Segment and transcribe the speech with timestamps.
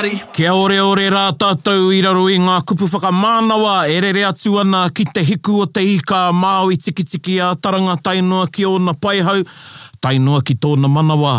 [0.00, 0.14] Māori.
[0.32, 4.54] Kia ore ore rā tātou i raro i ngā kupu whakamānawa, e re re atu
[4.60, 8.94] ana ki te hiku o te ika māu tiki tiki a taranga tainoa ki ona
[8.96, 9.42] paihau,
[10.02, 11.34] tainoa ki tōna manawa.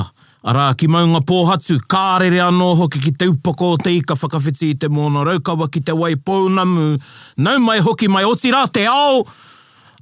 [0.45, 4.13] Arā ki maunga pōhatu, kā re re anō hoki ki te upoko o te ika
[4.17, 6.91] whakawhiti i te mōna raukawa ki te wai pōunamu.
[7.41, 9.25] Nau mai hoki mai oti rā te ao!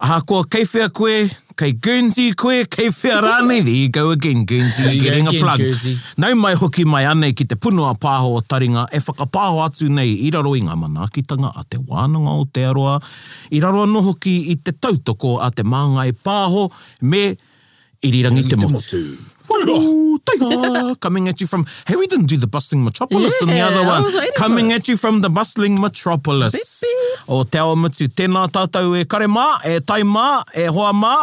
[0.04, 1.18] Ahā koa keifea koe,
[1.60, 5.60] kei Goonzi koe, kei Whearane, there you go again, Goonzi, getting a plug.
[6.22, 10.14] Nau mai hoki mai ane ki te punua pāho o taringa, e whakapāho atu nei,
[10.24, 12.96] i raro i ngā manaakitanga a te wānanga o te aroa,
[13.52, 16.70] i raro anō hoki i te tautoko a te māngai pāho,
[17.02, 17.26] me
[18.08, 19.04] irirangi Te motu
[21.00, 23.86] coming at you from hey we didn't do the bustling metropolis yeah, in the other
[23.88, 26.84] one like, coming at you from the bustling metropolis
[27.28, 31.14] o te ao mutu tēnā tātou e kare mā e tai mā e hoa mā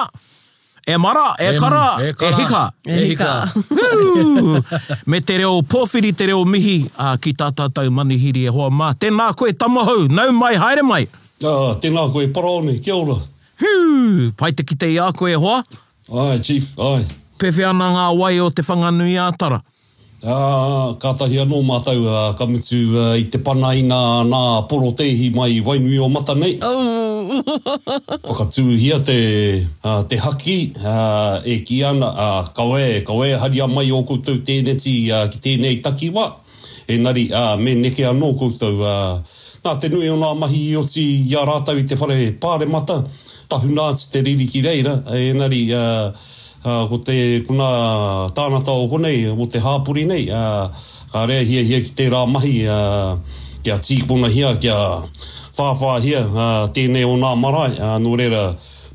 [0.86, 3.30] e mara e, e kara e, kara, e hika e hika
[3.86, 8.70] e me te reo pōwhiri te reo mihi uh, ki tā tātou manihiri e hoa
[8.72, 11.04] mā tēnā koe tamahau nau mai haere mai
[11.44, 13.18] oh, tēnā koe paraone kia ora
[13.60, 15.62] Whew, pai te ki te i a koe hoa
[16.26, 17.00] ai chief ai
[17.40, 19.60] pewhiana ngā wai o te whanganui ātara?
[20.26, 24.88] Uh, Kātahi anō mātou, uh, ka mitu uh, i te pana i ngā, ngā poro
[24.96, 26.54] teihi mai wainui o mata nei.
[26.64, 27.36] Oh.
[28.26, 29.16] Whakatū hia te,
[29.84, 34.96] uh, te haki uh, e ki ana, uh, kawe, kawe haria mai o koutou tēneti
[35.12, 36.26] uh, ki tēnei takiwa.
[36.88, 39.36] E uh, me neke anō koutou, uh,
[39.66, 42.66] nā te nui o ngā mahi i oti i a rātau i te whare pāre
[42.70, 42.98] mata,
[43.50, 46.10] tahu nāti te riri ki reira, e Uh,
[46.66, 47.68] uh, ko te kuna
[48.34, 50.66] tāna tau ko nei, o te hāpuri nei, uh,
[51.12, 54.76] ka rea hia hia ki te rā mahi, uh, ah, kia tīkpuna hia, kia
[55.56, 58.42] whāwhā hia, uh, tēnei o nā marae, uh, nō reira,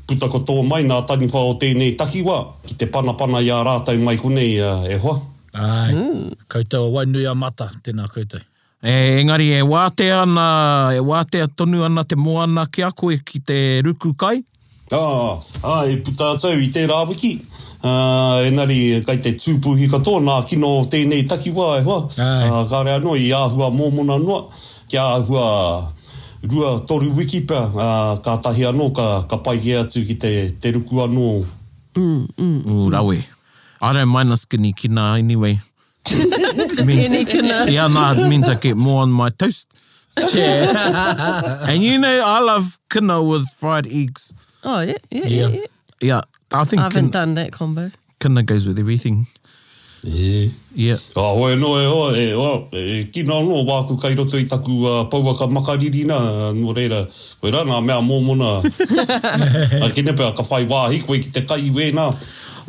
[0.08, 3.62] puta ko tō mai, nā tani whā o tēnei takiwa, ki te panapana i a
[3.66, 5.18] rātai mai ko nei, uh, e hoa.
[5.52, 6.48] Ai, mm.
[6.52, 8.40] koutou, wainui a mata, tēnā koutou.
[8.82, 13.42] E, engari, e wāte ana, e wāte tonu ana te moana ki a koe ki
[13.46, 14.38] te ruku kai?
[14.92, 15.36] Ah,
[15.78, 17.34] ai, puta atau i te rāwiki
[17.82, 22.62] uh, ah, engari kai te tūpuhi katoa nā kino tēnei takiwā e hoa uh, ah,
[22.70, 24.44] kāre no i āhua mōmona noa
[24.90, 25.82] kia āhua
[26.52, 30.32] rua toru wikipa uh, kā tahi anō ka, ka paike atu ki te,
[30.62, 31.28] te ruku anō
[31.98, 32.88] mm, mm, mm.
[32.94, 33.18] rawe
[33.82, 35.58] I don't mind a skinny kina anyway
[36.06, 39.68] skinny kina yeah nah it means I get more on my toast
[40.16, 45.66] and you know I love kina with fried eggs oh yeah yeah yeah, yeah.
[46.02, 46.20] yeah.
[46.54, 47.90] I, think I haven't can, done that combo.
[48.20, 49.26] Kina goes with everything.
[50.06, 50.48] Eh.
[50.74, 50.96] Yeah.
[50.96, 50.96] Yeah.
[51.16, 52.10] no no, no.
[52.16, 56.18] e oa, e no wāku kai roto i taku uh, paua ka makariri nā,
[56.58, 57.06] no reira,
[57.40, 58.62] koe rā, nā mea mōmona,
[59.78, 62.08] a kine pēr ka whai wāhi koe ki te kai wē nā.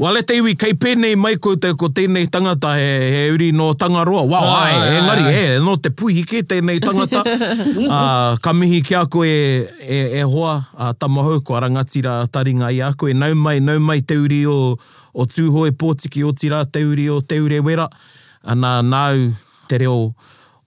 [0.02, 3.70] Wale te iwi, kei pēnei mai kou te ko tēnei tangata he, he uri no
[3.78, 4.24] tangaroa.
[4.26, 7.22] Wow, ai, ai, ai, ngari, he, no te puhi ke tēnei tangata.
[7.86, 9.36] uh, ka mihi ki ako e,
[9.86, 13.12] e, e hoa, uh, tamahau ko arangatira taringa i ako.
[13.14, 14.58] E nau mai, nau mai te uri o,
[15.14, 17.86] o tūho e pōtiki o tira, te uri o te ure wera.
[18.50, 19.30] Anā nau
[19.70, 20.10] te reo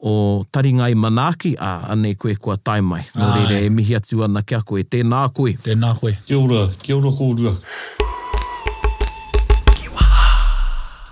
[0.06, 0.15] o
[0.54, 3.03] taringai manaaki a anei koe kua tai mai.
[3.19, 5.59] Nō no rei re e mihi atu na ki ako e tēnā koe.
[5.66, 6.15] Tēnā koe.
[6.28, 7.56] Kia ora, kia ora kōrua.
[7.56, 8.15] Kia ora kōrua.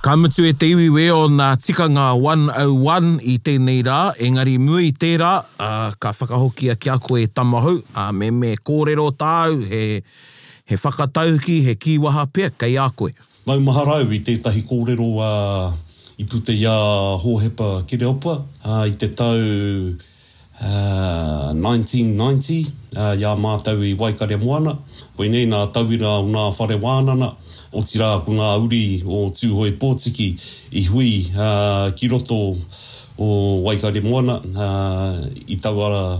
[0.04, 4.90] Ka mutu e te iwi weo nā tikanga 101 i tēnei rā, engari mua i
[4.92, 9.80] tērā, uh, ka whakahokia ki a koe tamahu, a uh, me me kōrero tāu, he,
[10.68, 13.12] he whakatauki, he kīwaha pia, kei a koe.
[13.48, 15.72] Mau maharau i tētahi kōrero a uh,
[16.20, 16.74] i pute ia
[17.24, 19.94] hōhepa kireopa uh, i te tau uh,
[20.60, 24.76] 1990, uh, ia mātau i Waikare Moana.
[25.16, 26.76] Koe nei nā tauira o nā whare
[27.74, 30.28] o tira ku ngā uri o tūhoe pōtiki
[30.78, 32.38] i hui uh, ki roto
[33.18, 33.28] o
[33.66, 35.18] Waikare Moana uh,
[35.50, 36.14] i tawara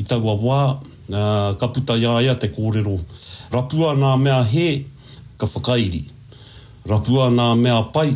[0.00, 2.96] i tawa wā uh, ka puta iaia te kōrero
[3.52, 4.66] rapua nā mea he
[5.40, 6.02] ka whakairi
[6.88, 8.08] rapua nā mea pai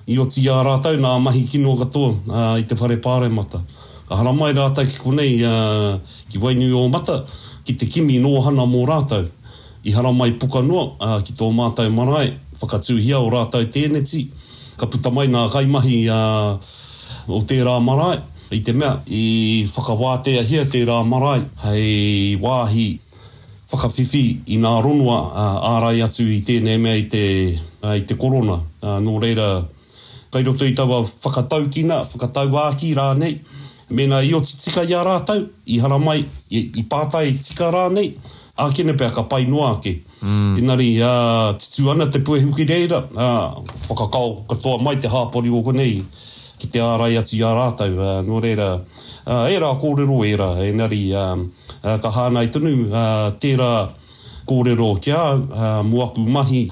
[0.08, 3.60] i o tia rātou nā mahi kino katoa uh, i te whare pāre mata.
[4.08, 6.00] A hara mai rātou ki konei uh,
[6.32, 7.20] ki wainu o mata,
[7.68, 9.28] ki te kimi nōhana mō rātou.
[9.84, 12.32] I hara mai puka noa uh, ki tō mātou marae,
[12.64, 14.24] whakatūhia o rātou tēneti,
[14.80, 16.76] ka puta mai nā kaimahi uh,
[17.36, 22.38] o te rā marae i te mea i whakawāte a hia te rā marae hei
[22.42, 22.88] wāhi
[23.70, 27.22] whakawhiwhi i ngā ronua uh, ārai atu i tēnei mea i te,
[27.84, 28.56] uh, i te korona.
[28.82, 29.50] Uh, nō reira,
[30.34, 33.36] kai roto i tawa whakatau kina, whakatau āki rā nei.
[33.94, 38.10] Mena i o tika i a rātau, i hara i, i pātai tika rā nei.
[38.60, 40.00] A kene pēr ka pai noa ake.
[40.26, 40.58] Mm.
[40.64, 46.00] Inari, uh, titu ana te puehuki reira, uh, whakakau katoa mai te hāpori o konei
[46.60, 47.94] ki te ārai atu i rātau.
[47.96, 51.34] Uh, nō reira, uh, e rā kōrero e rā, e nari, uh,
[51.80, 53.72] uh, ka hānai tunu, uh, tērā
[54.50, 56.64] kōrero ki uh, muaku mahi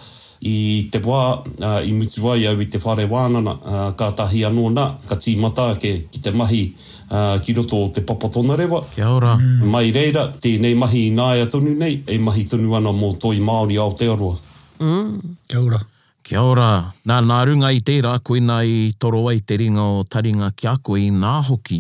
[0.48, 0.56] i
[0.94, 4.68] te wā, uh, i mutu ai au i te whare wānana, uh, ka tahi anō
[4.76, 6.64] nā, ka mata ke ki te mahi
[7.10, 8.84] uh, ki roto o te papatona rewa.
[8.96, 9.36] Kia ora.
[9.40, 9.68] Mm.
[9.74, 13.80] Mai reira, tēnei mahi i nāia tunu nei, e mahi tunu ana mō toi Māori
[13.82, 14.36] Aotearoa.
[14.80, 15.14] Mm.
[15.48, 15.84] Kia Kia ora.
[16.28, 20.50] Kia ora, nā nārunga i tērā koe nā i toro ai te ringa o taringa
[20.60, 21.78] ki a koe i nā hoki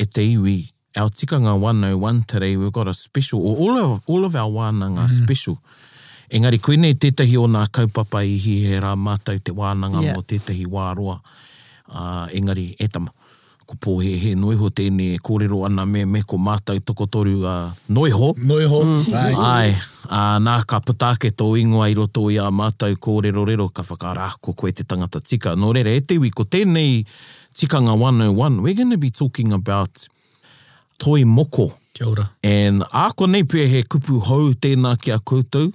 [0.00, 0.54] e te iwi.
[0.96, 5.04] Our tikanga 101 today, we've got a special, or all of, all of our wānanga
[5.04, 5.10] mm.
[5.18, 5.58] special.
[6.32, 10.16] Engari, koe nei tētahi o nā kaupapa i hi he rā mātou te wānanga yeah.
[10.16, 11.20] mō tētahi wāroa.
[11.92, 13.12] Uh, engari, e tamo
[13.66, 17.54] ko pō he he noiho tēne kōrero ana me me ko mātai toko toru a
[17.64, 18.32] uh, noiho.
[18.38, 18.80] Noiho.
[18.86, 19.40] Mm.
[19.42, 19.74] Ai.
[20.06, 24.28] A nā ka putake tō ingoa i roto i a mātai kōrero rero ka whakarā
[24.40, 25.56] ko koe te tangata tika.
[25.58, 27.00] Nō rere, e te wi ko tēnei
[27.56, 30.06] tikanga 101, we're going to be talking about
[30.98, 31.72] toi moko.
[31.94, 32.28] Kia ora.
[32.44, 35.72] And ā nei pia he kupu hau tēnā ki a koutou.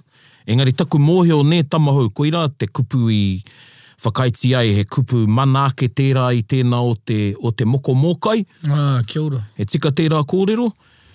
[0.48, 3.22] Engari, taku mōhio nē tamahau koira te kupu i
[4.04, 8.40] whakaiti ai e he kupu manaake tērā i tēnā o te, o te moko mōkai.
[8.68, 9.40] Ah, kia ora.
[9.58, 10.68] He tika tērā kōrero?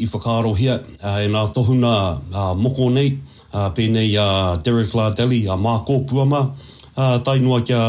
[0.00, 3.12] i whakaarohia, uh, e nā tohuna uh, moko nei,
[3.52, 6.44] uh, pēnei uh, Derek Lardelli, a uh, mā kōpuama,
[6.94, 7.84] uh, tainua kia...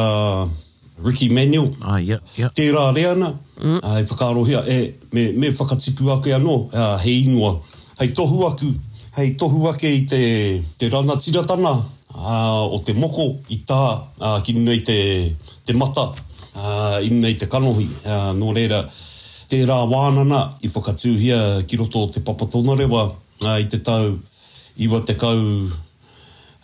[1.04, 1.74] Ricky Manuel.
[1.82, 2.50] Ah, yeah, yeah.
[2.54, 3.80] Te rā reana, mm.
[3.84, 7.56] uh, e whakarohia, e, me, me whakatipu ake anō, uh, ah, he inua.
[8.00, 8.70] Hei tohu aku,
[9.18, 10.20] hei tohu ake i te,
[10.78, 11.74] te rana tiratana,
[12.16, 13.82] uh, o te moko i tā,
[14.22, 14.98] uh, ki mei te,
[15.66, 16.08] te mata,
[16.54, 18.84] uh, i mei te kanohi, uh, nō reira.
[19.52, 23.08] Te rā wānana, i whakatuhia ki roto te papatona rewa,
[23.42, 24.14] uh, i te tau,
[24.86, 25.36] iwa te kau,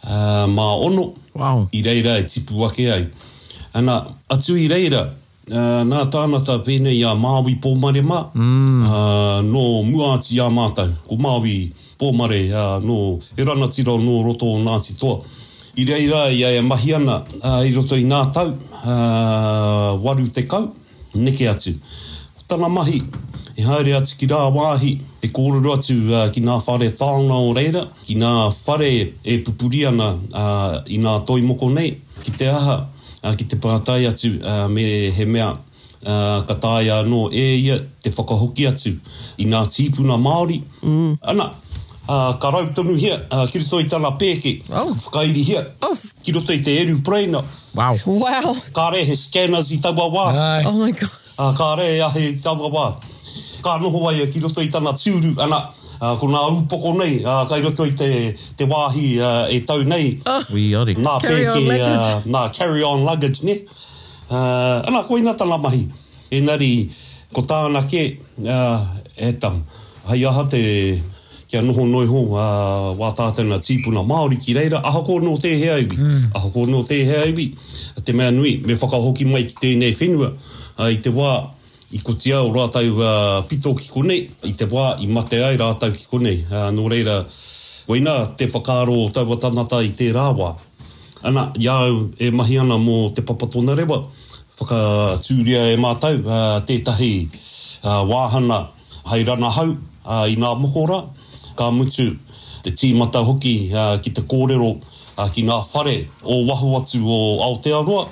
[0.06, 1.10] ah, mā ono.
[1.38, 1.68] Wow.
[1.74, 3.08] I reira e tipu ake ai.
[3.78, 8.80] Ana, atu i reira, uh, nā tānata pēne i a Māwi Pōmare mā, mm.
[8.82, 11.68] uh, no Muāti a Mātau, ko Māwi
[12.02, 15.20] Pōmare, uh, no he rana tira no roto o Ngāti Toa.
[15.78, 18.48] I reira i a mahi ana, uh, i roto i ngā tau,
[18.80, 20.72] uh, waru te kau,
[21.14, 21.76] neke atu.
[22.50, 22.98] Tana mahi,
[23.60, 27.54] e haere atu ki rā wāhi, e kōrero atu uh, ki ngā whare tāna o
[27.54, 32.50] reira, ki ngā whare e pupuri ana uh, i ngā toi moko nei, ki te
[32.58, 32.80] aha,
[33.26, 34.84] uh, ki te pātai atu uh, me
[35.16, 38.94] he mea uh, ka tāia anō e ia te whakahoki atu
[39.42, 40.60] i ngā tīpuna Māori.
[40.84, 41.18] Mm.
[41.34, 41.50] Ana,
[42.08, 44.92] uh, ka rau tonu hia, uh, ki roto i tāna pēke, oh.
[45.08, 45.98] whakairi hia, oh.
[46.24, 47.42] ki roto i te eru preina.
[47.78, 48.00] Wow.
[48.22, 48.54] wow.
[48.76, 50.28] Kā re he scanners i tāua wā.
[50.70, 51.22] Oh my gosh.
[51.38, 52.88] Uh, kā re he i tāua wā.
[53.66, 55.60] Kā noho ai ki roto i tāna tūru, ana,
[55.98, 58.08] Ah, ko ngā upoko nei, uh, kai roto i te,
[58.58, 60.12] te wāhi ah, e tau nei.
[60.30, 60.86] Oh, we are
[61.24, 61.82] carry on luggage.
[61.82, 63.56] Uh, ngā carry on luggage, ne?
[64.30, 65.88] Uh, anā, koe ngā mahi.
[66.38, 66.86] Enari,
[67.34, 68.14] ko tāna ke,
[68.46, 68.86] uh,
[69.18, 69.64] e tam,
[70.12, 70.62] hei aha te
[71.50, 75.36] kia noho noi ho a uh, wā tātana tīpuna Māori ki reira, aha ko no
[75.42, 76.32] te hea iwi, mm.
[76.36, 77.50] aha ko no te hea iwi,
[78.04, 80.34] te mea nui, me whakahoki mai ki tēnei whenua,
[80.78, 81.32] uh, i te wā,
[81.96, 85.94] i kutia o rātau uh, pito ki konei, i te wā i mate ai rātau
[85.96, 86.42] ki konei.
[86.52, 87.22] Uh, nō reira,
[87.88, 90.50] weina, te whakaaro o taua tanata i te rāwā.
[91.28, 94.02] Ana, iau e mahi ana mō te papatona rewa,
[94.60, 98.66] whakatūria e mātau, uh, tētahi uh, wāhana
[99.08, 101.00] hei rana hau uh, i ngā mokora,
[101.58, 102.10] ka mutu
[102.68, 105.96] te tīmata hoki uh, ki te kōrero uh, ki ngā whare
[106.28, 108.04] o wahu atu o Aotearoa,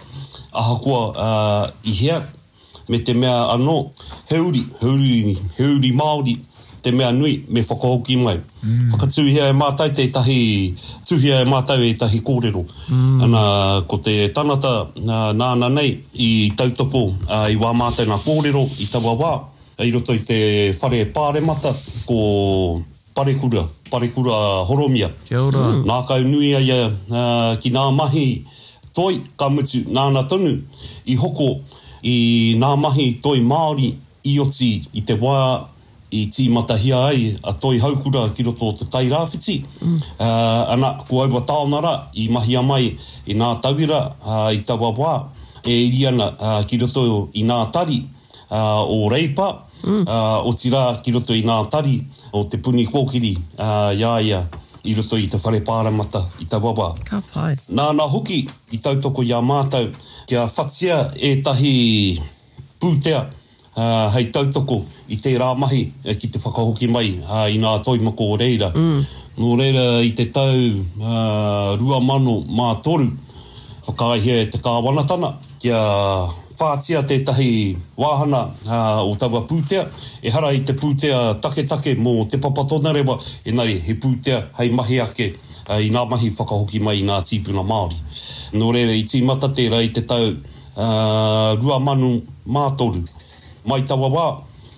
[0.63, 2.21] ahakoa uh, i hea
[2.89, 3.77] me te mea anō,
[4.29, 6.35] he uri, he uri, he uri Māori,
[6.85, 8.35] te mea nui, me whakahoki mai.
[8.63, 8.91] Mm.
[8.93, 10.39] Whakatuhia e mātai te tahi,
[11.09, 12.61] tuhia e mātai e tahi kōrero.
[12.93, 13.23] Mm.
[13.25, 13.43] Ana,
[13.89, 19.15] ko te tanata nāna nei, i tautoko, uh, i wā mātai ngā kōrero, i tawa
[19.21, 19.31] wā,
[19.83, 20.39] i roto i te
[20.77, 21.73] whare pāre mata,
[22.05, 22.77] ko
[23.17, 24.35] parekura, parekura
[24.69, 25.09] horomia.
[25.27, 25.65] Kia ora.
[25.73, 25.85] Mm.
[25.89, 28.27] Nā kau nui aia uh, ki nā mahi,
[28.95, 30.53] toi ka mutu nāna tonu
[31.09, 31.55] i hoko
[32.03, 33.91] i ngā mahi toi Māori
[34.27, 35.35] i oti i te wā
[36.15, 39.55] i tī matahia ai a toi haukura ki roto te tai rāwhiti.
[39.83, 39.95] Mm.
[40.17, 42.85] Uh, ana, ko aua tāonara i mahi mai
[43.31, 45.13] i ngā tawira uh, i tawa wā
[45.65, 47.99] e iri ana uh, ki roto i ngā tari
[48.49, 49.49] uh, o reipa
[49.83, 50.05] mm.
[50.05, 51.99] uh, o tira ki roto i ngā tari
[52.31, 54.45] o te puni kōkiri uh, iaia
[54.85, 56.89] i roto i te whare pāramata i tawa wā.
[57.09, 57.55] Ka pai.
[57.75, 59.89] Nā nā hoki i tautoko i a mātau
[60.25, 62.17] kia whatia e tahi
[62.81, 63.19] pūtea
[63.77, 64.79] uh, hei tautoko
[65.13, 65.83] i te rā mahi
[66.17, 68.71] ki te whakahoki mai uh, i nā toi mako o reira.
[68.73, 69.05] Mm.
[69.35, 73.07] Nō reira i te tau uh, rua mano mā toru
[73.85, 75.77] whakaihia e te kāwanatana kia
[76.57, 77.51] whātia tētahi
[77.99, 79.81] wāhana uh, o tawa pūtea,
[80.23, 85.01] e hara i te pūtea take mō te papatonarewa, e nari he pūtea hei mahi
[85.03, 85.27] ake
[85.69, 87.97] uh, i ngā mahi whakahoki mai i ngā tīpuna Māori.
[88.61, 92.11] Nō reira, i tīmata tērā i te tau uh, rua manu
[92.45, 93.01] mātoru.
[93.69, 94.25] Mai tawa wā,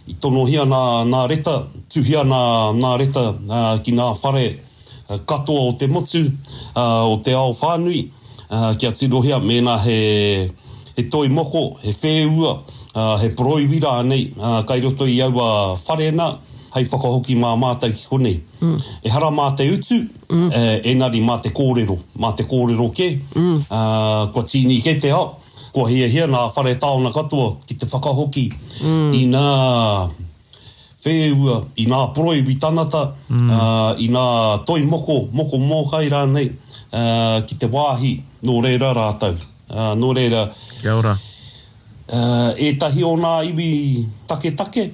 [0.08, 1.58] i tono hia nā, nā reta,
[1.92, 2.44] tuhia nā,
[2.80, 7.52] nā reta uh, ki ngā whare uh, katoa o te motu, uh, o te ao
[7.58, 8.06] whānui,
[8.48, 9.98] uh, kia tirohia mēnā he,
[10.96, 12.54] he toi moko, he whēua,
[12.96, 16.32] uh, he proiwira anei, uh, kai roto i au a uh, whare na,
[16.78, 18.32] hei whakahoki mā mātai ki kone.
[18.62, 18.78] Mm.
[19.06, 19.98] E hara mā te utu,
[20.30, 20.48] mm.
[20.48, 23.58] E, uh, engari mā te kōrero, mā te kōrero ke, mm.
[23.68, 25.32] uh, kua tīni ke te ao,
[25.76, 29.18] kua hia hia nā whare tāona katoa ki te whakahoki mm.
[29.18, 29.46] i nā
[31.08, 33.52] whēua, i nā proi witanata, mm.
[33.54, 34.28] uh, i nā
[34.70, 36.50] toi moko, moko mōkai rānei,
[36.92, 38.18] uh, ki te wāhi,
[38.48, 39.38] nō reira rātau.
[39.68, 40.46] Uh, nō reira.
[40.82, 41.12] Kia ora.
[42.08, 44.86] Uh, e tahi o nā iwi take take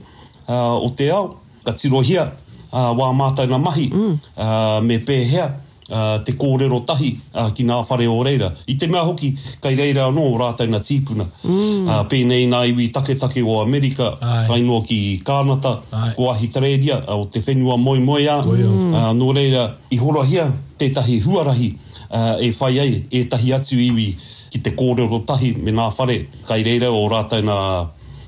[0.49, 1.27] uh, o te ao,
[1.63, 4.17] ka tirohia uh, wā mātai na mahi mm.
[4.35, 8.49] uh, me pēhea uh, te kōrero tahi uh, ki ngā whare o reira.
[8.71, 9.31] I te mea hoki,
[9.63, 11.25] kai reira anō o rātai ngā tīpuna.
[11.47, 11.87] Mm.
[11.87, 14.11] Uh, pēnei nā iwi take take o Amerika,
[14.49, 16.11] tai noa ki Kānata, Ai.
[16.19, 18.37] ko ahi tarēria, uh, o te whenua moi moi a.
[18.41, 20.47] Uh, nō reira, i horohia
[20.81, 24.09] tētahi huarahi uh, e whai ai, e tahi atu iwi
[24.53, 26.19] ki te kōrero tahi me ngā whare.
[26.49, 27.59] Kai reira o rātai ngā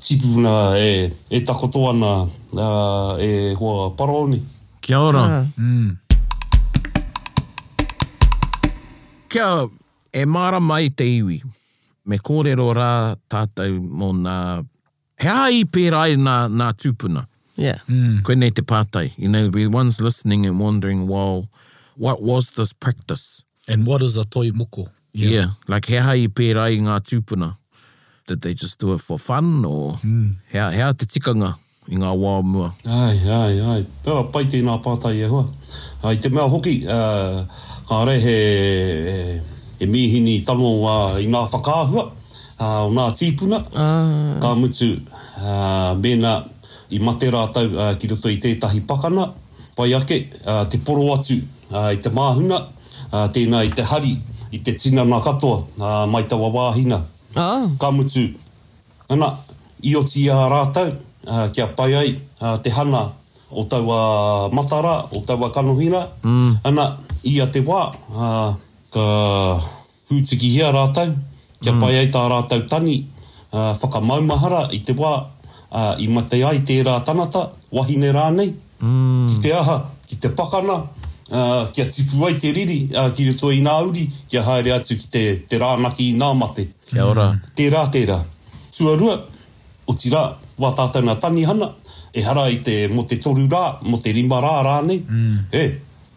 [0.08, 2.22] tipuna na e, e takoto ana
[2.52, 4.40] uh, e hoa paraone.
[4.80, 5.24] Kia ora.
[5.24, 5.46] Ah.
[5.56, 5.96] Mm.
[9.28, 9.68] Kia
[10.12, 11.40] e mara mai te iwi.
[12.06, 14.64] Me kōrero ora tata mō nā...
[15.18, 17.24] He ai pe rai na nā tūpuna.
[17.56, 17.80] Yeah.
[17.88, 18.20] Mm.
[18.22, 21.48] ko nei te patai You know, the ones listening and wondering, well,
[21.96, 23.42] what was this practice?
[23.66, 25.30] And what is a toy muko Yeah.
[25.30, 25.50] yeah.
[25.66, 27.56] like he ai pērā i ngā tūpuna
[28.26, 30.30] did they just do it for fun or mm.
[30.52, 31.52] hea, hea te tikanga
[31.86, 32.72] i ngā wā mua?
[32.90, 33.82] Ai, ai, ai.
[34.02, 35.44] Pewa pai tēnā pātai e hoa.
[36.02, 37.44] Ai, te mea hoki, uh,
[37.86, 38.36] kā re he,
[39.06, 39.16] he,
[39.80, 42.02] he mihini tamo uh, i ngā whakāhua,
[42.58, 44.08] uh, o ngā tīpuna, uh.
[44.42, 46.32] kā mutu uh, mena
[46.90, 49.28] i mate rātau uh, ki roto i tētahi pakana,
[49.78, 51.38] pai ake uh, te poro atu
[51.70, 52.64] uh, i te māhuna,
[53.14, 54.16] uh, tēnā i te hari,
[54.50, 56.98] i te tina nā katoa, uh, mai tawa wāhina.
[56.98, 57.12] Mm.
[57.36, 57.60] Ah.
[57.76, 58.32] Ka mutu.
[59.12, 59.28] Ana,
[59.84, 60.88] i o ti a rātau,
[61.28, 63.04] uh, kia pai ai, uh, te hana
[63.52, 64.00] o tau a
[64.56, 66.02] matara, o tau a kanohina.
[66.24, 66.56] Mm.
[66.72, 66.88] Ana,
[67.28, 67.84] i a te wā,
[68.16, 68.56] uh,
[68.90, 69.04] ka
[70.10, 71.12] hūtiki hea rātau,
[71.60, 71.80] kia mm.
[71.84, 73.02] pai ai tā rātau tani,
[73.52, 75.12] uh, whakamaumahara i te wā,
[75.70, 79.26] uh, i mate ai tērā tanata, wahine rānei, mm.
[79.28, 80.80] ki te aha, ki te pakana,
[81.30, 84.94] Ah, kia tupu ai te riri, uh, ki reto i nā uri, kia haere atu
[84.94, 86.62] ki te, te rānaki i nā mate.
[86.86, 87.32] Kia ora.
[87.58, 88.20] Te rā, te rā.
[88.76, 89.16] Tuarua,
[89.90, 90.22] o ti rā,
[90.62, 91.66] wā tātou ngā tanihana,
[92.14, 95.48] e hara i te mo te toru rā, mo te rima rā rānei, mm.
[95.50, 95.64] e,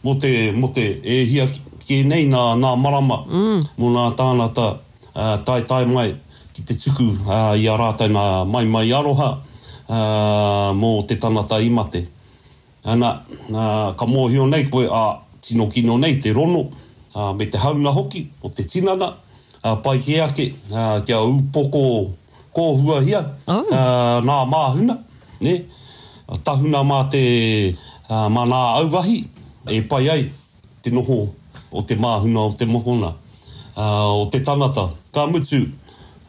[0.06, 3.66] mo te, mo te e hia ki nei nā, nā marama, mm.
[3.82, 6.12] mo nā tānata uh, tai tai mai
[6.54, 11.58] ki te tuku uh, i a rātou ngā mai mai aroha uh, mō te tanata
[11.66, 12.06] i mate.
[12.88, 13.12] Ana,
[13.52, 16.60] uh, ka mōhio nei koe a tino kino nei te rono
[17.16, 19.10] uh, me te hauna hoki o te tinana
[19.66, 22.08] uh, pai ki ake uh, kia upoko
[22.56, 23.52] kōhua hia oh.
[23.54, 24.96] uh, nā māhuna
[25.42, 25.56] ne?
[26.44, 27.20] tahuna mā te
[28.08, 29.18] uh, mā nā auwahi
[29.76, 30.24] e pai ai
[30.82, 31.20] te noho
[31.76, 35.60] o te māhuna o te mohona uh, o te tanata ka mutu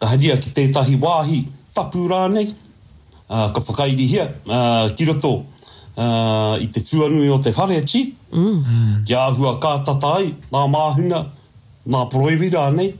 [0.02, 1.44] ka haria ki tētahi wāhi
[1.78, 5.36] tapu rānei uh, ka whakairi hia uh, ki roto
[5.94, 8.04] uh, i te tuanui o te whare achi.
[8.34, 9.02] Mm.
[9.06, 11.22] Kia ahua kā tatai, nā māhuna,
[11.90, 12.92] nā proewira nei,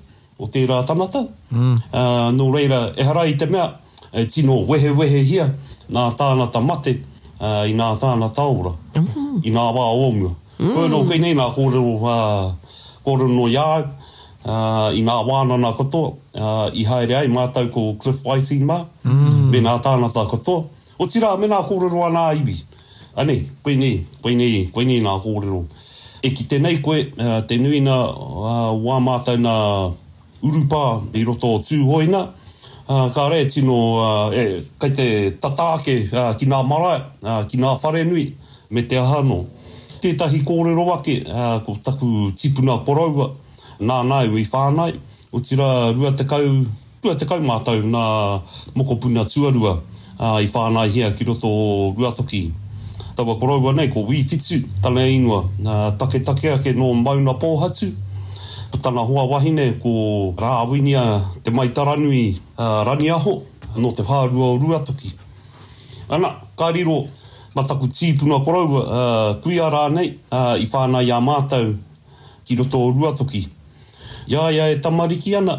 [0.42, 1.23] o te rā tamata.
[1.52, 1.76] Mm.
[1.76, 3.68] Uh, nō reira, e hara i te mea,
[4.12, 5.47] e tino wehe wehe hia,
[5.94, 6.97] nā tāna ta mate,
[7.38, 9.40] uh, i nā tāna taura, mm.
[9.44, 10.35] i nā wā omua.
[10.61, 10.85] Mm.
[10.90, 16.66] Koe kei nei nā kōrero, uh, kōrero no iā, uh, i nā wānana katoa, uh,
[16.76, 19.49] i haere ai mātau ko Cliff Whitey mā, mm.
[19.54, 20.66] me nā tāna tā katoa.
[21.00, 22.52] O tira, me nā kōrero anā ibi.
[22.52, 22.69] Mm.
[23.20, 25.58] Ane, koe ni, koe ni, koe ni ngā kōrero.
[26.24, 27.02] E ki tēnei koe,
[27.48, 29.56] te nui nā uh, wā mātou nā
[30.48, 30.82] urupā
[31.20, 33.76] i roto tūhoina, uh, kā re, tino,
[34.32, 34.44] e,
[34.80, 35.08] kai te
[35.42, 37.02] tatāke uh, ki ngā marae,
[37.50, 38.24] ki ngā whare nui,
[38.72, 39.42] me te ahano.
[40.00, 43.28] Tētahi kōrero ake, uh, ko taku tipuna koraua,
[43.84, 44.94] nā nai ui whānai,
[45.36, 46.46] o tira rua te kau,
[47.04, 48.06] rua te kau mātou nā
[48.80, 51.94] mokopuna tuarua uh, i whānai hea ki roto ruatoki.
[52.00, 52.42] Ruatoki
[53.20, 57.32] tawa koroiwa nei, ko wi fitu, tala e ingoa, na take take ake no mauna
[57.36, 57.90] pōhatu,
[58.72, 59.88] ko tana hoa wahine, ko
[60.40, 61.02] rā awinia
[61.44, 62.22] te maitaranui
[62.58, 63.34] uh, rani aho,
[63.76, 65.12] no te whārua o rua toki.
[66.16, 66.96] Ana, kā riro,
[67.58, 71.74] mataku tīpuna koroiwa, uh, kuia rā nei, uh, i whāna i a mātau,
[72.48, 73.44] ki roto o rua toki.
[74.32, 75.58] Ia ia e tamariki ana,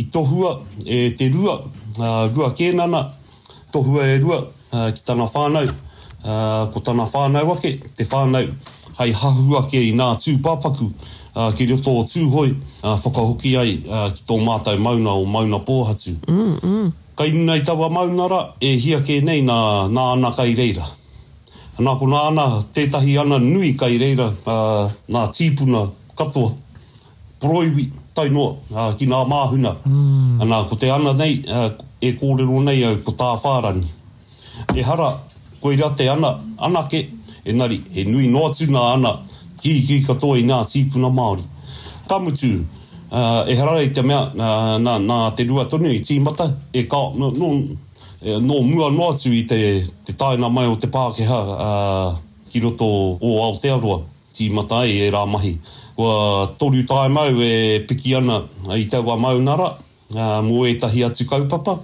[0.00, 0.56] i tohua
[0.88, 1.60] e te rua,
[1.98, 3.04] uh, rua kēnana,
[3.76, 4.40] tohua e rua,
[4.72, 5.68] uh, ki tana whānau
[6.24, 8.48] uh, ko tana whānau ake, te whānau
[8.98, 13.54] hei hahu ake i nā tūpāpaku uh, ah, ki roto o tūhoi uh, ah, whakahuki
[13.60, 16.16] ai uh, ki tō mātai mauna o mauna pōhatu.
[16.34, 16.92] Mm, mm.
[17.18, 19.56] Kai nei tawa maunara e hia ke nei nā,
[19.96, 20.86] nā ana kai reira.
[21.88, 25.84] Nā ko nā ana tētahi ana nui kai reira uh, nā tīpuna
[26.18, 26.52] katoa
[27.42, 29.74] proiwi tai noa uh, ki nā māhuna.
[29.84, 30.42] Mm.
[30.54, 31.68] Nā ko te ana nei uh,
[32.00, 33.86] e kōrero nei au ko tā whārani.
[34.78, 35.12] E hara
[35.64, 36.98] koe rea te ana, anake,
[37.44, 39.14] e nari, he nui noa tūna ana,
[39.64, 41.44] ki ki katoa i nā tīpuna Māori.
[42.04, 42.50] Tamutu,
[43.08, 46.82] uh, e harare i te mea, uh, nā, nā te rua tonu i tīmata, e
[46.84, 47.48] ka, no, no,
[48.20, 49.56] e, no mua noa tū i te,
[50.04, 52.88] te taina mai o te Pākehā, uh, ki roto
[53.24, 54.02] o Aotearoa,
[54.36, 55.54] tīmata e, e rā mahi.
[55.96, 58.42] Kua toru tai mau e piki ana
[58.76, 59.70] i tau a nara,
[60.12, 61.78] uh, mō e tahi atu kaupapa,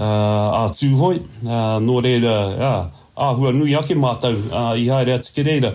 [0.00, 2.38] uh, a tūhoi, uh, no reira,
[2.70, 5.72] uh, āhua nui ake mātau uh, i haere atu ke reira.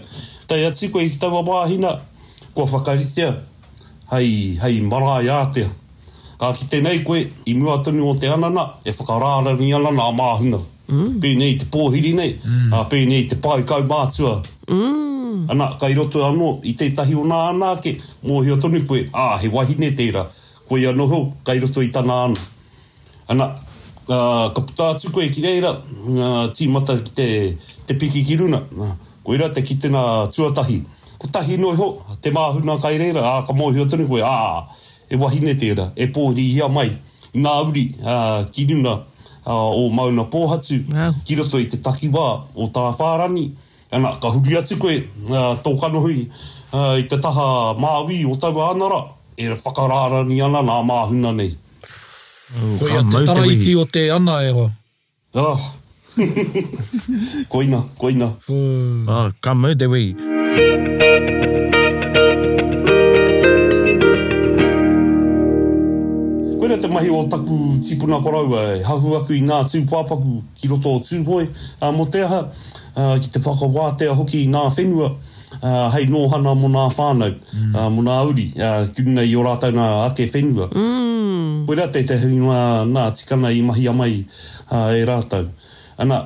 [0.49, 1.91] Tai atu koe i tawa wāhina,
[2.55, 3.31] kua whakaritea,
[4.13, 5.69] hei, hei marae ātea.
[6.39, 10.15] Ka ki tēnei koe, i mua tonu o te anana, e whakarāra ni anana a
[10.17, 10.59] māhuna.
[10.91, 11.13] Mm.
[11.23, 12.71] Pēnei te pōhiri nei, mm.
[12.75, 14.37] a pēnei te pāikau mātua.
[14.67, 15.45] Mm.
[15.53, 17.93] Ana, kai roto anō, i teitahi o nā anāke,
[18.27, 20.23] mōhi o tonu koe, ā, he wahine teira,
[20.69, 22.43] koe anoho, kai roto i tana anō.
[23.33, 23.53] Ana,
[24.07, 25.71] ka, ka puta atu koe ki reira,
[26.13, 27.27] ngā tī mata ki te,
[27.87, 28.59] te piki ki runa.
[28.75, 28.89] Nga,
[29.25, 30.01] koeira te ki tēnā
[30.33, 30.81] tuatahi.
[31.23, 31.87] Ko tahi noi ho,
[32.21, 34.61] te māhuna kai reira, e e a ka mōhi o tani koe, a,
[35.09, 36.89] e wahine tēra, e pō ri hia mai,
[37.33, 38.17] i ngā uri a,
[38.53, 41.15] ki runa a, o mauna pōhatu, wow.
[41.27, 42.27] ki roto i te takiwā
[42.59, 43.47] o tā whārani,
[43.93, 44.97] ana ka huri atu koe
[45.31, 46.25] a, tō kanohi
[46.99, 47.47] i te taha
[47.79, 49.05] māwi o tau anara,
[49.39, 51.53] e whakarārani ana nā māhuna nei.
[52.55, 54.69] Oh, Ko ia te taraiti o te ana e hoa.
[55.41, 55.57] Oh.
[57.49, 58.27] koina, koina.
[58.45, 60.13] Uh, oh, ka mau te wehi.
[66.61, 67.57] Koina te mahi o taku
[67.89, 71.49] tipuna koraua e hahu aku i ngā tūpāpaku ki roto o tūhoi.
[71.49, 72.43] Uh, ah, mo te aha,
[72.93, 75.15] uh, ki te whakawā te hoki i ngā whenua,
[75.53, 77.75] Uh, hei nōhana mō nā whānau, mm.
[77.77, 80.65] uh, nā uri, uh, kuna i o rātou nā ake whenua.
[80.73, 81.02] Mm.
[81.33, 81.65] Mm.
[81.67, 82.59] Koe rātei te hinga
[82.93, 84.13] nā tikana i mahi amai
[84.71, 85.47] uh, e rātou.
[86.01, 86.19] Anā,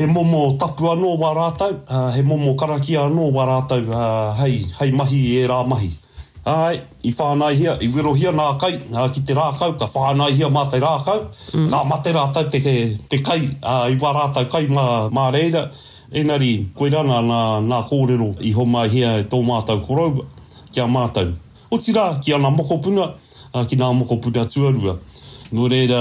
[0.00, 4.58] he momo tapu anō wā rātou, uh, he momo karaki anō wā rātou, uh, hei,
[4.80, 5.90] hei mahi e rā mahi.
[6.46, 10.30] Ai, i whānai hia, i wiro hia nā kai, uh, ki te rākau, ka whānai
[10.36, 11.24] hia mā te rākau,
[11.58, 11.66] mm.
[11.74, 12.60] nā mate rātou te,
[13.10, 15.66] te kai, uh, i wā rātou kai mā, mā reira,
[16.16, 20.12] Engari, koe rana nā, nā kōrero i homai hia e tō mātou korau,
[20.70, 21.32] kia mātou.
[21.74, 23.08] O tira, ki ana mokopuna,
[23.58, 24.94] uh, ki ngā moko puta tuarua.
[25.56, 26.00] Nō reira,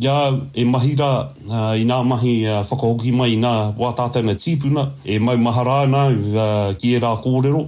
[0.00, 0.14] ia
[0.58, 1.10] e mahi rā
[1.48, 6.06] uh, i ngā mahi uh, whakahoki mai i ngā wātātana tīpuna, e mau mahara nā
[6.14, 7.64] uh, ki e rā kōrero.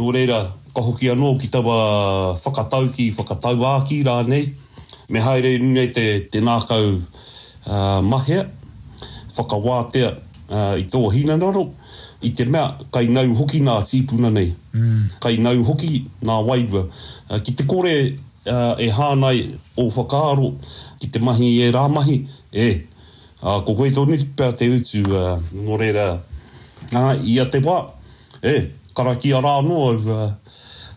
[0.00, 0.40] Nō reira,
[0.74, 1.76] ka hoki anō ki tawa
[2.38, 4.46] whakatau ki whakatau āki rā nei.
[5.10, 8.44] Me haere nunei te, te nākau uh, mahea,
[9.34, 11.66] whakawātea uh, i tō hina naro,
[12.22, 14.52] i te mea, kai nau hoki nā tīpuna nei.
[14.76, 15.06] Mm.
[15.24, 16.84] Kai nau hoki nā waiwa.
[17.26, 17.94] Uh, ki te kore
[18.48, 19.42] uh, e hānai
[19.76, 20.52] o whakaaro
[21.00, 22.18] ki te mahi e rāmahi.
[22.52, 22.70] E,
[23.42, 26.06] uh, ko koe tōni pēr te utu uh, no reira
[26.92, 27.80] uh, ia te wā.
[28.42, 28.60] E,
[28.96, 30.30] karakia rā noa, uh,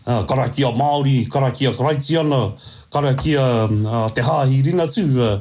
[0.06, 2.46] uh, karakia Māori, karakia Kraitiana,
[2.92, 5.04] karakia uh, te hāhi rina tū.
[5.18, 5.36] Uh,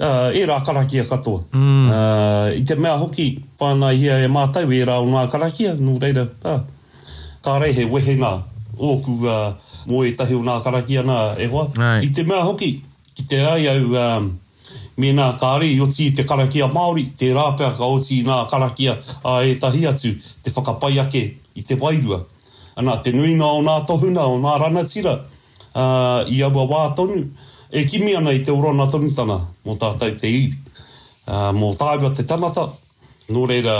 [0.00, 1.44] uh, e rā karakia katoa.
[1.52, 1.84] Mm.
[1.84, 3.28] Uh, I te mea hoki,
[3.60, 6.26] whāna ia e mātau, e rā o ngā karakia, nō reira.
[6.44, 6.62] Uh,
[7.44, 8.40] tā rei he wehenga,
[8.80, 9.20] ōku...
[9.28, 11.66] Uh, mō e tahi o nā karakia nā e hoa.
[11.76, 12.04] Right.
[12.06, 12.72] I te mea hoki,
[13.14, 14.30] ki te ai au um,
[15.00, 19.40] me nā kāre i oti te karakia Māori, te rāpea ka oti nā karakia a
[19.46, 20.12] e tahi atu,
[20.44, 21.24] te whakapai ake
[21.60, 22.20] i te wairua.
[22.80, 25.18] Anā, te nuinga o nā tohuna, o nā ranatira,
[25.72, 27.20] uh, i abua wā tonu,
[27.74, 32.26] e kimi ana i te orona tonutana, mō tātai te i, uh, mō tāiwa te
[32.26, 32.64] tanata,
[33.34, 33.76] nō reira,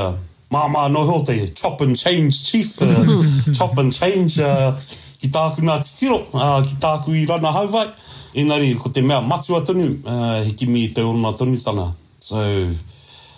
[0.54, 3.16] mā mā noho te chop and change chief, uh,
[3.58, 4.70] chop and change uh,
[5.24, 7.86] ki tāku ngā titiro, uh, ki tāku i rana hauwai,
[8.36, 11.86] engari, ko te mea matua tonu, uh, hiki mi te ona tonu tana.
[12.20, 12.36] So,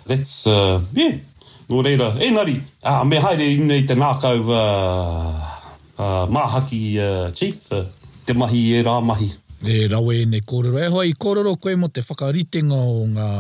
[0.09, 1.15] that's, uh, yeah,
[1.71, 2.09] nō reira.
[2.27, 5.33] Engari, uh, me haere i nei te nākau uh,
[6.03, 7.85] uh, māhaki uh, chief, uh,
[8.27, 9.31] te mahi e rā mahi.
[9.71, 10.83] E rau e ne kōrero.
[10.83, 13.31] E i kōrero koe mo te whakaritenga o ngā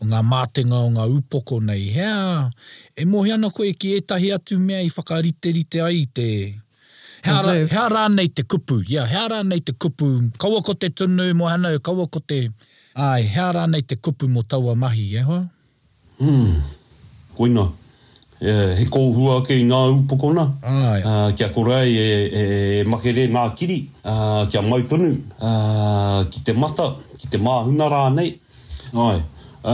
[0.00, 1.88] o ngā mātenga o ngā upoko nei.
[1.92, 2.50] Hea,
[2.96, 6.28] e mohi ana koe ki etahi atu mea i whakariteri te ai te
[7.22, 7.68] Reserve.
[7.74, 10.08] Hea rā nei te kupu, ia, hea rā nei te kupu,
[10.40, 12.44] kaua ko te tunu mo hanau, kaua ko te,
[12.94, 15.42] ai, hea rā nei te kupu mo taua mahi, e eh, hoa?
[16.20, 16.56] Hmm,
[17.36, 17.66] koina,
[18.40, 22.44] e, he kouhua ke i ngā upokona, ah, uh, kia korai e, e,
[22.80, 27.40] e makere ngā kiri, uh, kia mai tunu, uh, ah, ki te mata, ki te
[27.42, 28.32] māhuna rā nei,
[28.96, 29.20] ai,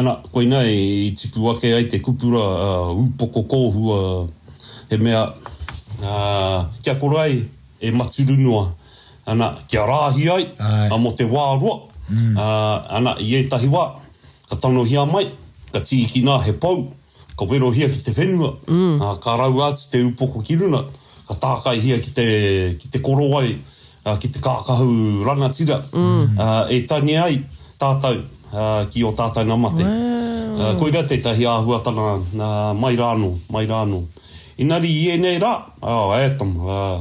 [0.03, 4.03] ana, koina, i, i tipu ake ai te kupura uh, upoko kouhua,
[4.91, 5.23] he mea,
[6.03, 7.45] uh, kia korai
[7.81, 8.73] e maturunua
[9.27, 10.45] ana kia rahi ai
[10.91, 12.37] a mo te wā mm.
[12.37, 13.85] ana i e tahi wā
[14.51, 15.27] ka tano hia mai
[15.73, 16.87] ka tiki nā he pau
[17.37, 19.01] ka wero hia ki te whenua mm.
[19.01, 20.83] uh, ka rau atu te upoko ki runa
[21.29, 22.27] ka tākai hia ki te,
[22.81, 26.39] ki te koroai uh, ki te kākahu rana tira mm.
[26.71, 27.41] e tani ai
[27.81, 28.17] tātou
[28.55, 30.63] uh, ki o tātou namate wow.
[30.63, 34.01] uh, koira te tahi āhuatana mai rāno mai rāno
[34.59, 35.53] i nari i e nei rā.
[35.85, 36.93] Oh, e tam, uh,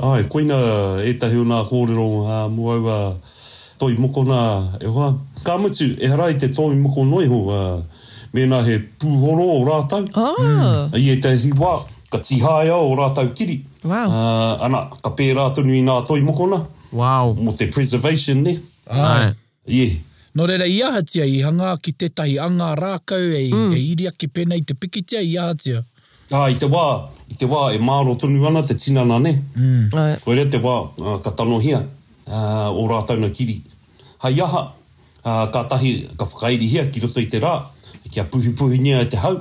[0.05, 0.59] Ai, koina
[1.07, 2.09] e tahi o nā kōrero
[2.51, 3.35] mō au uh,
[3.79, 4.39] toi moko nā
[4.81, 5.09] e hoa.
[5.43, 10.07] Ka mutu, e hara te toi moko noi ho, uh, mēnā he pūhono o rātau.
[10.15, 10.41] Oh.
[10.41, 10.97] Mm.
[10.99, 11.75] E te hi wā,
[12.13, 13.61] ka tihaia e o rātau kiri.
[13.85, 14.09] Wow.
[14.09, 16.61] Uh, ana, ka pērā tunu i nā toi moko nā.
[16.95, 17.35] Wow.
[17.43, 18.55] Mo te preservation ni.
[18.87, 19.09] Ah.
[19.09, 19.25] Ai.
[19.27, 19.41] Uh,
[19.81, 19.95] yeah.
[20.35, 23.71] No reira, i ahatia i hanga ki tetahi anga rākau e, mm.
[23.75, 25.83] e iria ki pena i te pikitia i ahatia.
[26.25, 26.83] Tā, i te wā,
[27.31, 29.31] i te wā e māro tonu ana te tinana ne.
[29.55, 30.17] Mm.
[30.25, 31.79] Koe re te wā, uh, ka tanohia
[32.29, 33.57] uh, o rātanga kiri.
[34.23, 34.61] Hai aha,
[35.25, 37.53] uh, ah, ka tahi ka whakairi hia ki roto i te rā,
[38.13, 39.35] kia puhi puhi nia e te hau,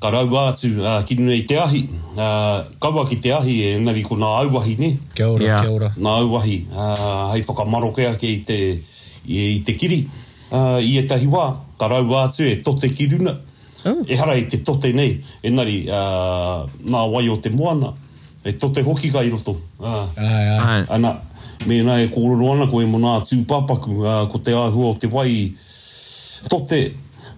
[0.00, 1.82] ka rau atu uh, ah, ki nuna i te ahi.
[2.20, 4.92] Uh, kaua ki te ahi e ngari ko nā auahi ne.
[5.14, 5.62] Kia ora, yeah.
[5.64, 5.90] kia ora.
[5.96, 8.58] Nā auahi, uh, hei whakamaroke ake i te,
[9.26, 10.02] i, i te kiri.
[10.50, 11.44] Uh, I e tahi wā,
[11.78, 13.36] ka rau atu e tote ki runa.
[13.88, 14.00] Oh.
[14.04, 17.92] E hara i te tote nei, e nari uh, nā wai o te moana.
[18.44, 19.54] E tote hoki ka i roto.
[19.80, 20.80] Uh, ai, ai.
[20.96, 21.12] Ana,
[21.66, 25.08] me e kōrero ana ko e mo nā tūpapaku uh, ko te āhua o te
[25.12, 25.50] wai
[26.48, 26.80] tote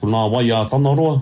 [0.01, 1.17] ko nā wai a tāna roa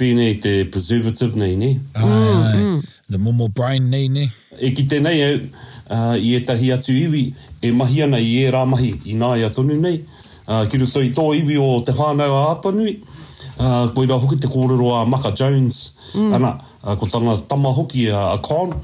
[0.00, 2.82] pēnei te preservative nei ne ai, ai, mm, mm.
[3.10, 4.26] the momo brain nei ne
[4.58, 5.48] e ki tēnei au e,
[5.94, 7.24] uh, i e tahi atu iwi
[7.62, 11.04] e mahi ana i e rā mahi i nā i atonu nei uh, ki ruto
[11.06, 14.90] i tō iwi o te whānau a apanui uh, ko i rā hoki te kōrero
[14.96, 15.84] a Maka Jones
[16.16, 16.34] mm.
[16.38, 18.74] ana uh, ko tāna tama hoki a, a Conn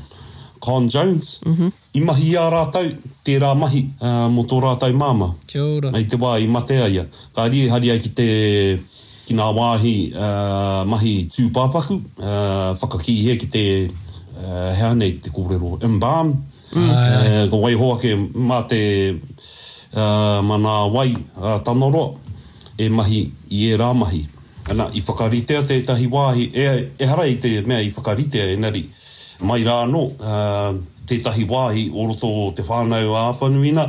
[0.60, 1.70] Con Jones, mm -hmm.
[1.92, 2.88] i mahi a rātou
[3.24, 5.28] tērā mahi uh, mō tō rātou māma.
[5.46, 5.90] Kia ora.
[5.94, 7.04] Ai te wā i matea ia.
[7.36, 8.26] Ka rie haria ki te
[9.26, 13.64] ki ngā wāhi uh, mahi tūpāpaku, uh, whakaki he ki te
[14.40, 16.32] uh, hea nei te kōrero Mbam.
[16.74, 16.90] Mm.
[16.90, 18.80] Uh, ko wai hoa ke mā te
[19.12, 21.10] uh, mana wai
[21.42, 22.14] uh, tanoro
[22.78, 24.24] e mahi i e rā mahi.
[24.66, 26.66] Ana, i whakaritea tētahi wāhi, e,
[26.98, 28.82] e harai te mea i whakaritea, enari,
[29.46, 30.72] mai rā no, uh,
[31.06, 33.84] tētahi wāhi, oroto te whānau āpanuina,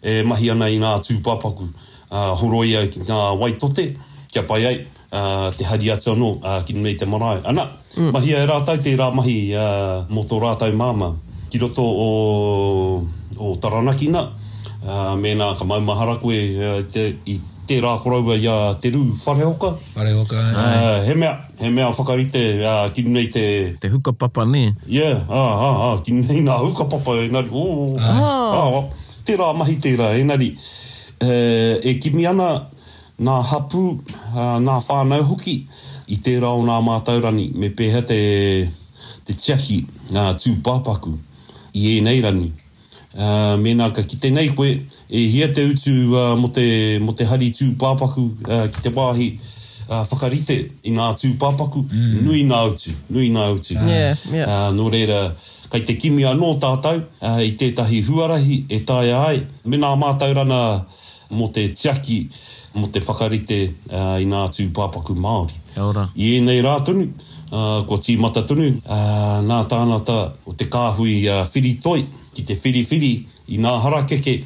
[0.00, 3.84] e mahi ana i ngā tūpapaku, uh, horoia ki ngā waitote,
[4.32, 4.74] kia pai ai,
[5.12, 7.42] uh, te hari atu anō, uh, ki nei te marae.
[7.52, 7.68] Ana,
[8.00, 8.08] mm.
[8.16, 11.12] mahi e rātai te rā mahi uh, mō tō rātai māma,
[11.52, 12.10] ki roto o,
[13.36, 14.24] o Taranakina,
[14.80, 17.40] uh, mēnā ka maumahara uh, te, i
[17.72, 19.70] te rā koraua i a te rū Wharehoka.
[19.96, 20.56] Wharehoka, ai.
[20.56, 21.30] Uh, he mea,
[21.60, 23.44] he mea whakarite, uh, kini nei te...
[23.80, 24.66] Te hukapapa, ne?
[24.92, 28.58] Yeah, ah, ah, ah, kini nei nā hukapapa, enari, o, oh, oh, ah.
[28.58, 32.50] ah, te rā mahi te rā, enari, uh, eh, e kimi ana
[33.24, 33.84] nā hapū,
[34.34, 35.62] uh, nā whānau hoki,
[36.12, 38.20] i te rā o nā mātaurani, me pēha te,
[39.24, 39.80] te tiaki,
[40.12, 41.16] nā tū pāpaku,
[41.80, 42.52] i e nei rani.
[43.12, 44.74] Uh, mena ka kite nei koe,
[45.12, 48.92] e hia te utu uh, mo, te, mo te hari tū pāpaku uh, ki te
[48.96, 50.54] wāhi uh, whakarite
[50.88, 52.14] i ngā tū pāpaku, mm.
[52.24, 53.76] nui ngā utu, nui ngā utu.
[53.76, 53.84] Ah.
[53.92, 54.48] Yeah, yeah.
[54.48, 55.18] Uh, no reira,
[55.72, 59.42] kai te kimi anō tātou uh, i tētahi huarahi e tāia ai.
[59.68, 60.62] Mena mātou rana
[61.36, 62.22] mo te tiaki,
[62.80, 63.60] mo te whakarite
[63.92, 65.60] uh, i ngā tū pāpaku Māori.
[65.76, 66.06] Eora.
[66.24, 67.04] I nei rā tonu,
[67.52, 72.00] uh, ko tī mata tonu, uh, ngā tānata o te kāhui uh, whiritoi,
[72.32, 73.12] ki te whiriwhiri
[73.52, 74.36] i ngā harakeke,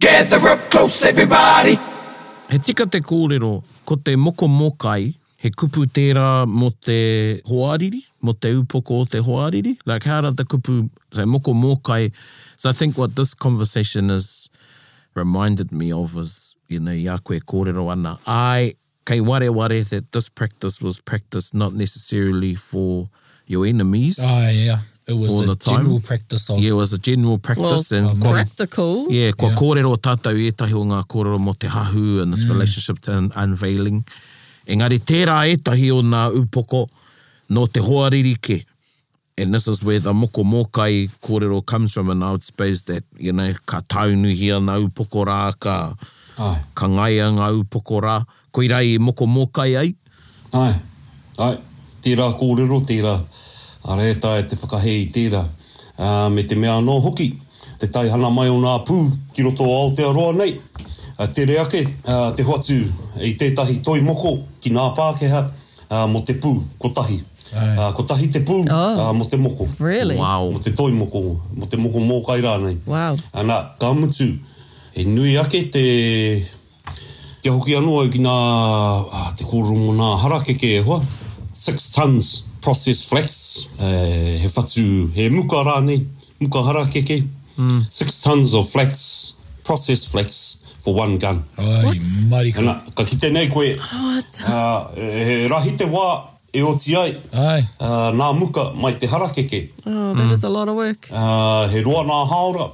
[0.00, 1.78] Gather up close everybody!
[2.50, 5.10] He tika te kōrero, ko te moko mōkai,
[5.42, 6.96] he kupu tērā mo te
[7.48, 9.76] hoariri, mo te upoko o te hoariri.
[9.86, 12.12] Like, how the kupu, say, moko mōkai.
[12.56, 14.50] So I think what this conversation has
[15.14, 18.18] reminded me of is, you know, ia koe kōrero ana.
[18.26, 18.74] Ai,
[19.06, 23.08] kei ware ware that this practice was practiced not necessarily for
[23.46, 24.18] your enemies.
[24.20, 24.78] Oh, yeah, yeah.
[25.06, 25.76] It was a time.
[25.78, 26.58] general practice of...
[26.60, 27.92] Yeah, it was a general practice.
[27.92, 29.10] Well, and um, practical.
[29.10, 29.54] Yeah, kua yeah.
[29.54, 32.50] kōrero tātou e tahi o ngā kōrero mo te hahu and this mm.
[32.50, 34.04] relationship to un unveiling.
[34.06, 34.14] Yeah.
[34.68, 36.82] Engari tērā e tahi o ngā upoko
[37.56, 38.64] no te hoa ririke.
[39.38, 43.04] And this is where the moko mōkai kōrero comes from and I would suppose that,
[43.18, 45.94] you know, ka taunu hia ngā upoko rā, ka,
[46.38, 46.58] Ai.
[46.74, 48.22] ka ngaia ngā upoko rā.
[48.52, 49.94] Koi rai e moko mōkai ai?
[50.52, 50.74] Ai,
[51.38, 51.54] ai.
[52.02, 53.16] Tērā kōrero, tērā.
[53.88, 55.40] Are tāe te whakahei tērā.
[55.98, 57.30] Uh, me te mea anō hoki,
[57.80, 58.98] te taihana mai o ngā pū
[59.34, 60.58] ki roto o Aotearoa nei.
[61.18, 62.76] A te ake a te hoatu
[63.26, 64.30] i tētahi toi moko
[64.62, 67.16] ki ngā Pākeha a, mo te pū, ko tahi.
[67.48, 68.68] Uh, ko tahi te pū oh.
[69.02, 69.66] uh, mo te moko.
[69.82, 70.14] Really?
[70.20, 70.52] Wow.
[70.54, 71.22] Mo te toi moko,
[71.58, 72.76] mo te moko mō kai rānei.
[72.86, 73.18] Wow.
[73.40, 74.28] Ana, ka mutu,
[74.94, 75.82] e nui ake te...
[77.42, 78.36] Kia hoki anō au ki ngā...
[79.08, 81.00] Uh, te kōrero mō ngā hara keke e hoa.
[81.64, 82.30] Six tons
[82.62, 83.40] processed flax.
[83.80, 84.86] Uh, e, he whatu
[85.18, 85.98] he muka rānei,
[86.38, 87.24] muka hara keke.
[87.58, 87.82] Mm.
[87.90, 89.02] Six tons of flax,
[89.66, 90.38] processed flax.
[90.46, 90.48] Flex
[90.80, 91.36] for one gun.
[91.56, 92.46] what?
[92.58, 93.76] Ana, ka kite nei koe.
[93.78, 94.14] Oh,
[94.48, 97.12] Uh, he rahi te wā e o ti ai.
[97.34, 97.62] Ai.
[97.80, 99.70] Uh, nā muka mai te harakeke.
[99.86, 100.32] Oh, that mm.
[100.32, 101.08] is a lot of work.
[101.12, 102.68] Uh, he roa nā haora.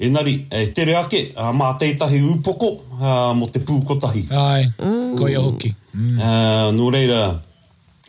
[0.00, 4.24] Engari, e tere ake, uh, mā teitahi upoko uh, mo te pūkotahi.
[4.34, 5.12] Ai, mm.
[5.20, 5.70] koia hoki.
[5.94, 6.16] Mm.
[6.18, 7.20] Uh, nō reira,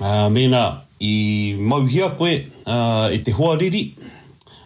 [0.02, 0.64] uh, mēnā,
[1.06, 1.14] i
[1.60, 2.34] mauhia koe
[2.66, 3.84] uh, e te hoariri,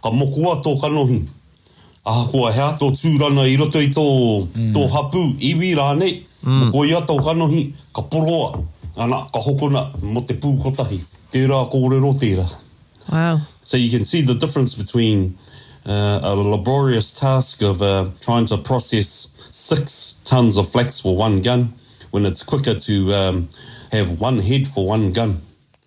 [0.05, 1.19] ka mokua tō kanohi.
[1.19, 1.35] Mm.
[2.05, 3.99] Aha kua hea tō tūrana i roto i tō,
[4.45, 4.71] mm.
[4.75, 6.59] tō hapū, iwi rānei, mm.
[6.61, 7.63] mō koia tō kanohi,
[7.95, 8.61] ka poroa,
[9.03, 10.99] ana, ka hokona, mō te pūkotahi,
[11.33, 12.45] tērā kōrero tērā.
[13.11, 13.41] Wow.
[13.63, 15.35] So you can see the difference between
[15.85, 19.11] uh, a laborious task of uh, trying to process
[19.51, 21.73] six tons of flax for one gun,
[22.11, 23.49] when it's quicker to um,
[23.91, 25.37] have one head for one gun.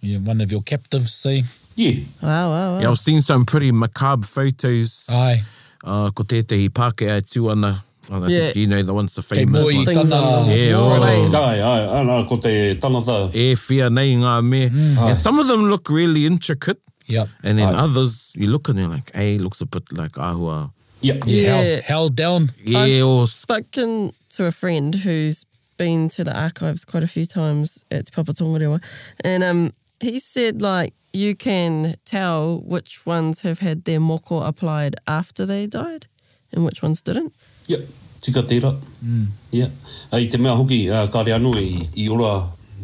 [0.02, 1.44] Yeah, one of your captives, see?
[1.74, 2.02] Yeah.
[2.22, 2.80] Wow, wow, wow.
[2.80, 5.06] Yeah, I've seen some pretty macabre photos.
[5.10, 5.42] Aye
[5.86, 7.72] uh, ko tētahi Pākehā e tūana,
[8.10, 8.40] Oh, ah, I yeah.
[8.50, 9.86] think you know the ones the famous ones.
[9.86, 10.50] Te mōi tāna.
[10.50, 10.98] Yeah, oh.
[10.98, 11.22] Right.
[11.22, 11.88] yeah, yeah.
[11.94, 13.30] ai, ai, ko te tānata.
[13.32, 14.64] E whia nei ngā me.
[14.68, 14.96] Mm.
[15.08, 16.80] And some of them look really intricate.
[17.06, 17.26] Yeah.
[17.44, 17.78] And then ai.
[17.84, 20.72] others, you look and you're like, hey, looks a bit like ahua.
[21.02, 21.18] Yep.
[21.26, 21.60] Yeah.
[21.60, 21.62] yeah.
[21.76, 22.52] Held, held down.
[22.64, 23.26] Yeah, I've or...
[23.28, 25.44] spoken to a friend who's
[25.78, 28.82] been to the archives quite a few times at Papa Tongarewa.
[29.22, 34.96] And um, he said like you can tell which ones have had their moko applied
[35.06, 36.06] after they died
[36.50, 37.32] and which ones didn't.
[37.66, 37.80] Yep.
[38.20, 38.70] Tika tērā.
[39.04, 39.26] Mm.
[39.50, 39.68] Yeah.
[40.12, 41.70] I te mea hoki, uh, kāre anu i,
[42.04, 42.34] i ora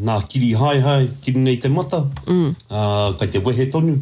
[0.08, 2.52] nā kiri hai hai, kiri nei te mata, mm.
[2.70, 3.94] uh, kai te wehe tonu,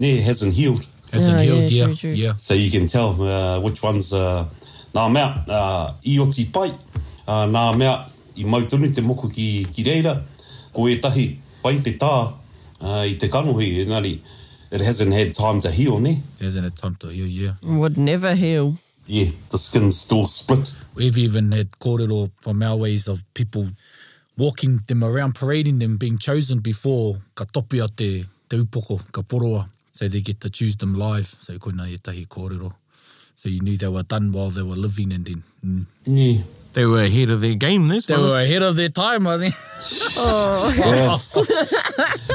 [0.00, 0.86] ne, hasn't healed.
[1.12, 1.84] Hasn't oh, healed, yeah, yeah.
[1.84, 2.10] True, true.
[2.22, 2.36] yeah.
[2.36, 4.44] So you can tell uh, which ones, uh,
[4.94, 6.70] nā mea, uh, i oti pai,
[7.28, 7.98] uh, nā mea,
[8.36, 10.20] i mau te moko ki, ki reira,
[10.74, 12.32] ko e tahi, pai te tā,
[12.80, 14.18] uh, i te kanohi, engari,
[14.70, 16.20] it hasn't had time to heal, ne?
[16.40, 17.50] It hasn't had time to heal, yeah.
[17.62, 18.76] It would never heal.
[19.06, 20.68] Yeah, the skin's still split.
[20.94, 23.68] We've even had kōrero from our ways of people
[24.36, 29.22] walking them around, parading them, being chosen before ka topi a te, te upoko, ka
[29.22, 31.26] poroa, so they get to choose them live.
[31.26, 32.70] So koina e tahi kōrero.
[33.34, 35.42] So you knew they were done while they were living and then.
[35.64, 35.86] Mm.
[36.04, 36.42] Yeah.
[36.74, 39.54] They were ahead of their game, this They were ahead of their time, I think.
[40.18, 40.74] oh.
[40.84, 41.20] oh.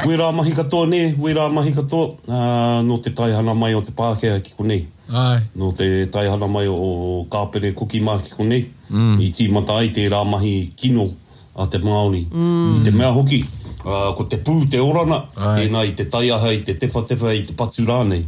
[0.08, 2.18] we rā mahi katoa ne, we mahi katoa.
[2.28, 4.86] Uh, ah, no te taihana mai o te Pākehā ki konei.
[5.14, 5.42] Ai.
[5.56, 8.66] No te taihana mai o, o Kāpere Kuki Mā ki konei.
[8.90, 9.22] Mm.
[9.22, 11.08] I tīmata ai te rā mahi kino
[11.56, 12.26] a te Māori.
[12.26, 12.80] Mm.
[12.80, 12.96] I te mm.
[12.98, 13.44] mea hoki.
[13.86, 15.58] Uh, ko te pū, te orana, Ai.
[15.68, 18.24] tēnā i te taiaha, i te tefa tefa, i te patu rānei.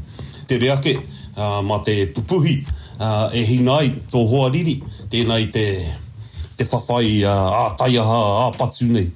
[0.52, 0.98] Te reake,
[1.38, 2.58] uh, mā te pupuhi,
[3.00, 4.76] uh, e hinai tō hoa riri
[5.12, 5.64] tēnā i te,
[6.58, 9.10] te whawhai a, a taiaha a patu nei.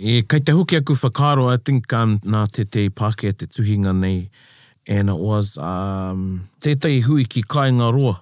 [0.00, 3.92] E, kei te hoki aku whakaro, I think um, nā te te pāke te tuhinga
[3.96, 4.30] nei,
[4.88, 8.16] and it was um, tētai hui ki kāinga roa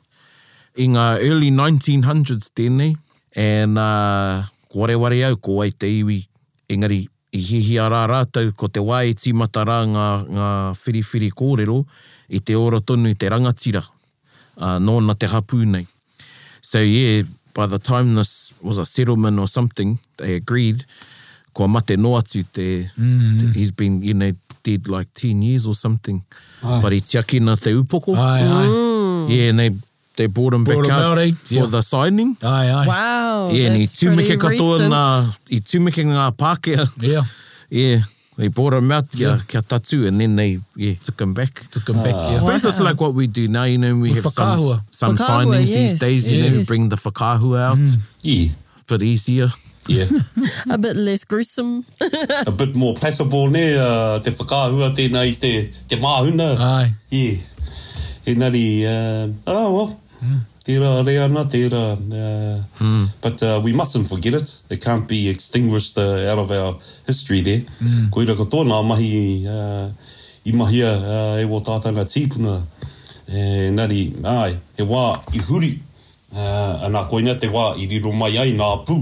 [0.78, 2.96] i ngā early 1900s tēnei,
[3.38, 6.24] and uh, ko re au, ko ai te iwi,
[6.70, 7.04] engari,
[7.36, 10.50] i hihi a rā rātou ko te wae timata rā ngā, ngā
[10.80, 11.82] whiriwhiri kōrero
[12.34, 13.84] i te ora tonu i te rangatira
[14.62, 15.86] uh, nōna te hapū nei.
[16.60, 17.22] So yeah,
[17.54, 20.84] by the time this was a settlement or something, they agreed,
[21.54, 23.38] ko mate no atu te, mm.
[23.40, 24.30] te, he's been, you know,
[24.62, 26.22] dead like 10 years or something.
[26.64, 26.80] Ai.
[26.82, 28.16] But he tiakina te upoko.
[28.16, 28.66] Ai, ai.
[28.66, 29.26] Mm.
[29.30, 29.70] Yeah, and they,
[30.16, 31.32] they brought him brought back him out, out eh?
[31.44, 31.66] for yeah.
[31.66, 32.36] the signing.
[32.42, 32.86] Ai, ai.
[32.86, 34.90] Wow, yeah, and he tūmike katoa recent.
[34.90, 36.86] na, he tūmike ngā Pākehā.
[37.00, 37.22] Yeah.
[37.70, 38.02] yeah.
[38.38, 41.58] They brought him out, yeah, kia tatu, and e then they yeah, took him back.
[41.74, 42.26] To come back, uh, ah.
[42.30, 42.34] yeah.
[42.38, 42.54] It's wow.
[42.56, 44.78] just like what we do now, you know, we have whakahua.
[44.94, 45.74] some, some whakahua, signings yes.
[45.74, 46.30] these days, yes.
[46.30, 47.78] you know, we bring the whakahua out.
[47.82, 47.98] Mm.
[48.22, 48.94] Yeah.
[48.96, 49.48] A easier.
[49.88, 50.04] Yeah.
[50.70, 51.84] a bit less gruesome.
[52.46, 56.54] a bit more palatable, ne, uh, te whakahua tēnā i te, te mahuna.
[56.62, 56.92] Aye.
[57.10, 57.42] Yeah.
[58.24, 60.28] E nari, uh, oh, well, yeah.
[60.30, 60.38] Mm.
[60.68, 61.92] Tira are ana, tira.
[61.96, 63.20] Uh, mm.
[63.22, 64.62] But uh, we mustn't forget it.
[64.68, 66.74] It can't be extinguished uh, out of our
[67.06, 67.60] history there.
[67.80, 68.10] Mm.
[68.12, 69.88] Ko ira katoa nga mahi uh,
[70.44, 72.60] i mahia uh, e wo tātana tīpuna.
[73.32, 75.72] E, nari, ai, he wā i huri.
[76.36, 79.00] Uh, anā koina te wā i riro mai ai nā pū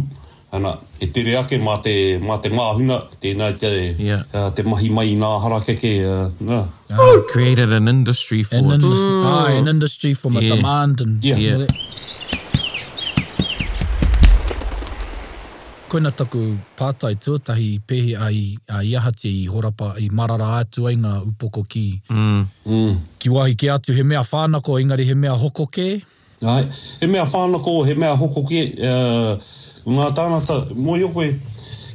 [0.52, 4.22] ana e tere ake mā te, mā te māhuna, tēnā te, yeah.
[4.34, 5.90] uh, te mahi mai nā hara keke.
[6.06, 6.94] Uh, ah, uh.
[6.94, 8.74] Uh, created an industry for an it.
[8.74, 9.24] Indus mm.
[9.26, 9.68] ah, an mm.
[9.68, 10.40] industry for yeah.
[10.48, 11.00] my demand.
[11.00, 11.36] And, yeah.
[11.36, 11.66] yeah.
[15.86, 21.66] Koina taku pātai tuatahi pehe ai a i horapa i marara atu ai ngā upoko
[21.68, 22.02] ki.
[22.08, 22.46] Mm.
[22.66, 22.96] Mm.
[23.18, 26.02] Ki wahi ke atu he mea whānako, ingari he mea hoko ke?
[26.42, 26.64] Ai,
[27.00, 29.36] he mea whānako, he mea hoko ke, uh,
[29.86, 31.28] Ngā tāna tā, mō hioko e,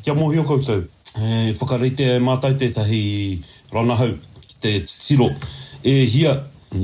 [0.06, 0.84] kia mō hioko e tau,
[1.20, 3.02] e, whakarei te e mātai te tahi
[3.74, 4.14] ranahau,
[4.64, 5.28] te tiro,
[5.84, 6.32] e hia,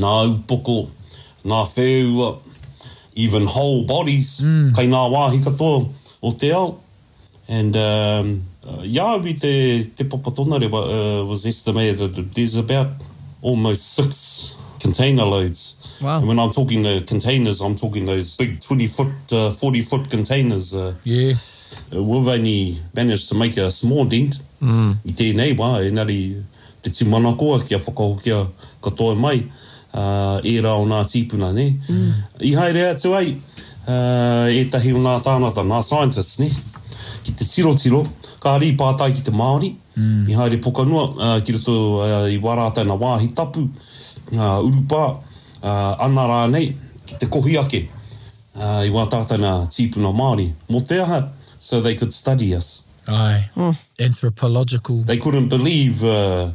[0.02, 0.76] nā upoko,
[1.48, 2.34] nā whēua,
[3.24, 4.74] even whole bodies, mm.
[4.76, 5.80] kai nā wāhi katoa
[6.28, 6.76] o te ao.
[7.48, 12.88] And, um, uh, yeah, we te, te papatona re, uh, was estimated that there's about
[13.42, 16.00] almost six container loads.
[16.02, 16.20] Wow.
[16.20, 20.10] And when I'm talking the containers, I'm talking those big 20 foot, uh, 40 foot
[20.10, 20.74] containers.
[20.76, 21.34] Uh, yeah.
[21.94, 24.36] Uh, we've only managed to make a small dent.
[24.62, 24.92] Mm.
[25.04, 26.20] I tēnei wā, e nari
[26.84, 28.40] te tūmanakoa ki a whakahokia
[28.84, 29.42] katoa mai.
[29.98, 31.68] Uh, e rā o ngā tīpuna, ne?
[31.76, 32.16] Mm.
[32.48, 33.32] I haere atu ai,
[33.88, 36.50] uh, e tahi o ngā tānata, ngā scientists, ne?
[37.28, 38.04] Ki te tiro tiro,
[38.44, 40.26] ka ri pātai ki te Māori, mm.
[40.32, 45.04] i haere pokanua, uh, ki roto uh, i warātai na wāhi tapu, uh, urupā,
[45.60, 46.70] uh, ana rā nei,
[47.08, 47.84] ki te kohi ake,
[48.60, 51.24] uh, i wātātai na tīpuna Māori, mo te aha,
[51.60, 52.84] so they could study us.
[53.08, 53.76] Ai, mm.
[54.04, 54.98] anthropological.
[55.04, 56.52] They couldn't believe, uh,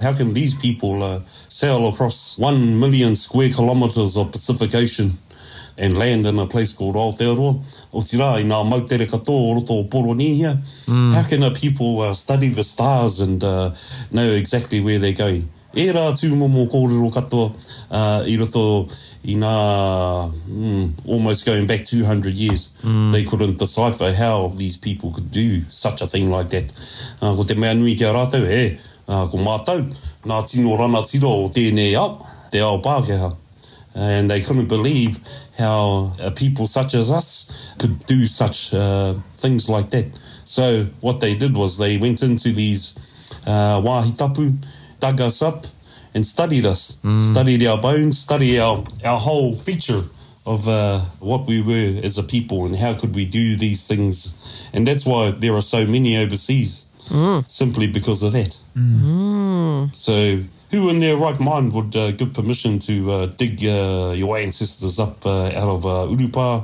[0.00, 5.10] how can these people uh, sail across one million square kilometres of Pacific Ocean
[5.78, 7.62] and land in a place called Aotearoa,
[7.96, 10.52] o te rā i ngā mautere kato o roto o poro nihia.
[10.90, 11.10] Mm.
[11.14, 13.70] How can a people uh, study the stars and uh,
[14.12, 15.46] know exactly where they're going?
[15.76, 18.86] E rā tū momo kōrero kato uh, i roto
[19.26, 19.54] i ngā
[20.30, 22.66] mm, almost going back 200 years.
[22.82, 23.12] Mm.
[23.12, 26.68] They couldn't decipher how these people could do such a thing like that.
[27.20, 28.76] Uh, ko te mea nui kia rātou, he,
[29.08, 29.82] uh, ko mātou,
[30.26, 32.14] ngā tino rana tira o tēnei au,
[32.52, 33.32] te ao Pākehā.
[33.96, 35.18] and they couldn't believe
[35.58, 40.04] how uh, people such as us could do such uh, things like that.
[40.44, 42.94] So what they did was they went into these
[43.46, 44.54] uh, wahitapu,
[45.00, 45.64] dug us up,
[46.14, 47.20] and studied us, mm.
[47.22, 50.00] studied our bones, studied our, our whole feature
[50.44, 54.70] of uh, what we were as a people and how could we do these things.
[54.74, 57.50] And that's why there are so many overseas, mm.
[57.50, 58.58] simply because of that.
[58.76, 59.94] Mm.
[59.94, 60.40] So
[60.70, 64.98] who in their right mind would uh, give permission to uh, dig uh, your ancestors
[64.98, 66.62] up uh, out of uh, Urupa,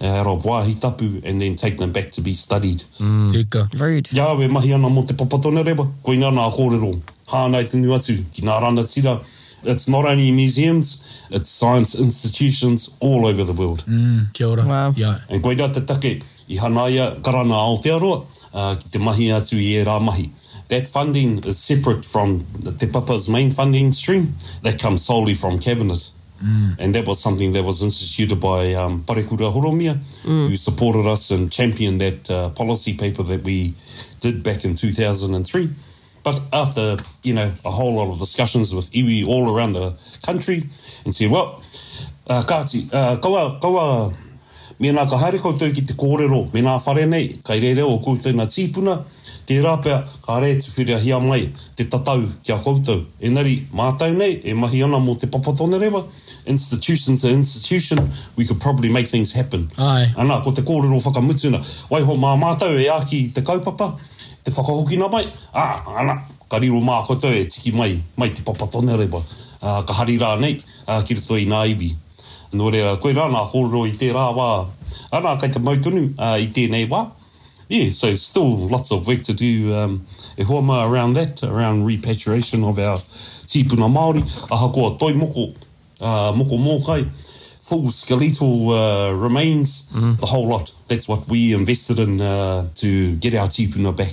[0.00, 2.78] uh, out of Wahitapu, and then take them back to be studied.
[2.80, 3.68] Tika.
[3.68, 3.80] Mm.
[3.80, 4.08] Rude.
[4.14, 6.98] Ia, we mahi ana mo te papatone reba, koi nga nā kōrero.
[7.28, 9.20] Hānei tenu atu, ki nā rana tira.
[9.66, 13.80] It's not only museums, it's science institutions all over the world.
[13.84, 14.64] Mm, kia ora.
[14.66, 14.90] Wow.
[14.96, 15.18] Yeah.
[15.28, 18.24] And koi nga te take, i hanaia karana Aotearoa,
[18.54, 20.30] uh, ki te mahi atu i e rā Mahi
[20.68, 25.58] that funding is separate from the Te Papa's main funding stream that comes solely from
[25.58, 26.10] Cabinet.
[26.42, 26.78] Mm.
[26.78, 29.94] And that was something that was instituted by um, Parekura Horomia,
[30.24, 30.48] mm.
[30.48, 33.74] who supported us and championed that uh, policy paper that we
[34.20, 35.68] did back in 2003.
[36.24, 39.90] But after, you know, a whole lot of discussions with iwi all around the
[40.24, 40.62] country,
[41.04, 41.62] and said, well,
[42.28, 44.08] uh, kāti, uh, kaua, kaua,
[44.80, 48.46] mēnā ka haere koutou ki te kōrero, mēnā whare nei, kai re o koutou na
[48.46, 49.02] tīpuna,
[49.44, 51.42] Te rāpea, ka re tu whirea hia mai,
[51.76, 53.02] te tatau ki a koutou.
[53.24, 56.00] Engari, mātou nei, e mahi ana mō te papatone rewa.
[56.48, 57.98] Institution to institution,
[58.36, 59.66] we could probably make things happen.
[59.76, 60.06] Ai.
[60.16, 61.60] Anā, ko te kōrero whakamutuna.
[61.92, 63.90] Waiho, mā mātou e āki te kaupapa,
[64.44, 65.24] te whakahokina mai.
[65.52, 66.14] Ā, ah, anā,
[66.52, 69.20] ka riro mā koutou e tiki mai, mai te papatone rewa.
[69.64, 70.56] Uh, ka hari rā nei,
[70.90, 71.90] uh, ki rito i nā iwi.
[72.56, 74.48] Nō rea, koe rā, nā kōrero i te rā wā.
[75.18, 77.04] Anā, kai te mautunu uh, i tēnei wā
[77.68, 79.72] yeah, so still lots of work to do.
[79.74, 80.00] Um,
[80.36, 84.22] e hoa mā around that, around repatriation of our tīpuna Māori.
[84.52, 85.54] Aha koa toi moko,
[86.00, 87.04] uh, moko mōkai,
[87.68, 90.18] full skeletal uh, remains, mm -hmm.
[90.20, 90.74] the whole lot.
[90.88, 92.88] That's what we invested in uh, to
[93.20, 94.12] get our tīpuna back.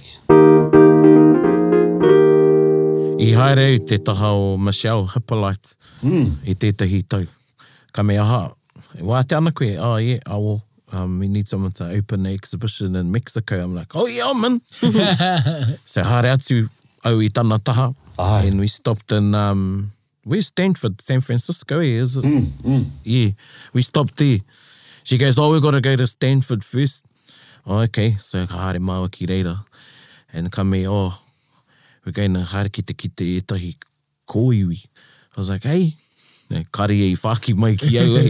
[3.22, 5.70] I haere i te taha o Michelle Hippolyte
[6.02, 6.38] mm.
[6.46, 7.26] i tētahi tau.
[7.92, 8.52] Ka me aha,
[9.02, 10.54] wā te ana koe, ah, oh, yeah, awo.
[10.54, 10.62] Oh
[10.94, 13.64] um, we need someone to open the exhibition in Mexico.
[13.64, 14.62] I'm like, oh yeah, man.
[15.86, 16.70] so hare atu
[17.06, 17.94] au i tana taha.
[18.20, 18.48] Aye.
[18.48, 19.92] And we stopped in, um,
[20.24, 21.02] where's Stanford?
[21.02, 22.24] San Francisco, eh, is it?
[22.26, 22.86] Mm, mm.
[23.04, 23.30] Yeah,
[23.74, 24.40] we stopped there.
[25.04, 27.06] She goes, oh, we've got to go to Stanford first.
[27.66, 29.66] Oh, okay, so haere māua ki reira.
[30.34, 31.20] And come here, oh,
[32.06, 33.76] we're going to haere kite kite e tahi
[34.28, 34.86] kōiwi.
[35.36, 35.94] I was like, hey,
[36.72, 38.24] kari e i whaki mai ki au e.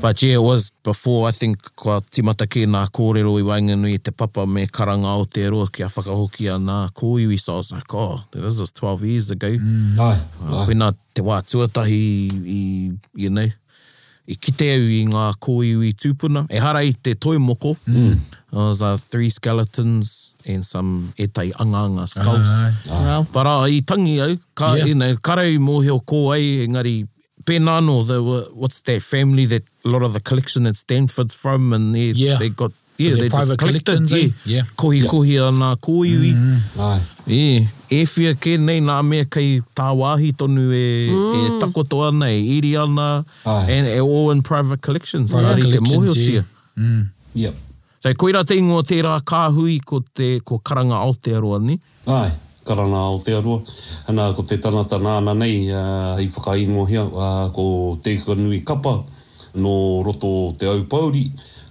[0.02, 4.10] But yeah, it was before, I think, kua timata ke nā kōrero i Wanganui te
[4.10, 7.38] papa me karanga o te roa ki a whakahoki a nā kōiwi.
[7.40, 9.50] So I was like, oh, this is 12 years ago.
[9.50, 10.16] Mm, ai,
[10.46, 10.62] ai.
[10.62, 12.06] Uh, Pena te wā tuatahi
[12.58, 13.48] i, you know,
[14.30, 16.46] i kite au i ngā kōiwi tūpuna.
[16.52, 17.76] E hara i te toimoko.
[17.88, 18.16] Mm.
[18.52, 22.48] Uh, was, uh, three skeletons and some e anganga skulls.
[22.48, 24.84] Uh, uh, uh, uh, but i tangi au, ka, yeah.
[24.86, 27.06] you know, karau mōhio kō ai, engari
[27.48, 30.76] Benan no, they were uh, what's that family that a lot of the collection at
[30.76, 32.36] Stanford's from and they yeah.
[32.36, 34.18] they got yeah they just collected yeah.
[34.18, 34.28] Eh?
[34.44, 35.08] yeah kohi yeah.
[35.12, 36.34] kohi ana kohi mm.
[36.36, 37.32] Mm-hmm.
[37.32, 37.68] Yeah.
[37.96, 41.38] e e fia ke nei nā mea kei tāwahi tonu e, e mm.
[41.38, 43.64] e takoto ana e iri ana Aye.
[43.78, 46.46] and e all in private collections private Ngāri collections, yeah.
[46.76, 47.06] mm.
[47.46, 47.54] yep
[48.04, 51.80] so koira te ingo tērā kāhui ko te ko karanga Aotearoa ni
[52.18, 52.28] ai
[52.68, 53.60] karana o te arua.
[54.06, 58.98] Hana ko te tanata nāna nei uh, i whakaimo hea uh, ko te kanui kapa
[59.62, 61.24] no roto te aupauri.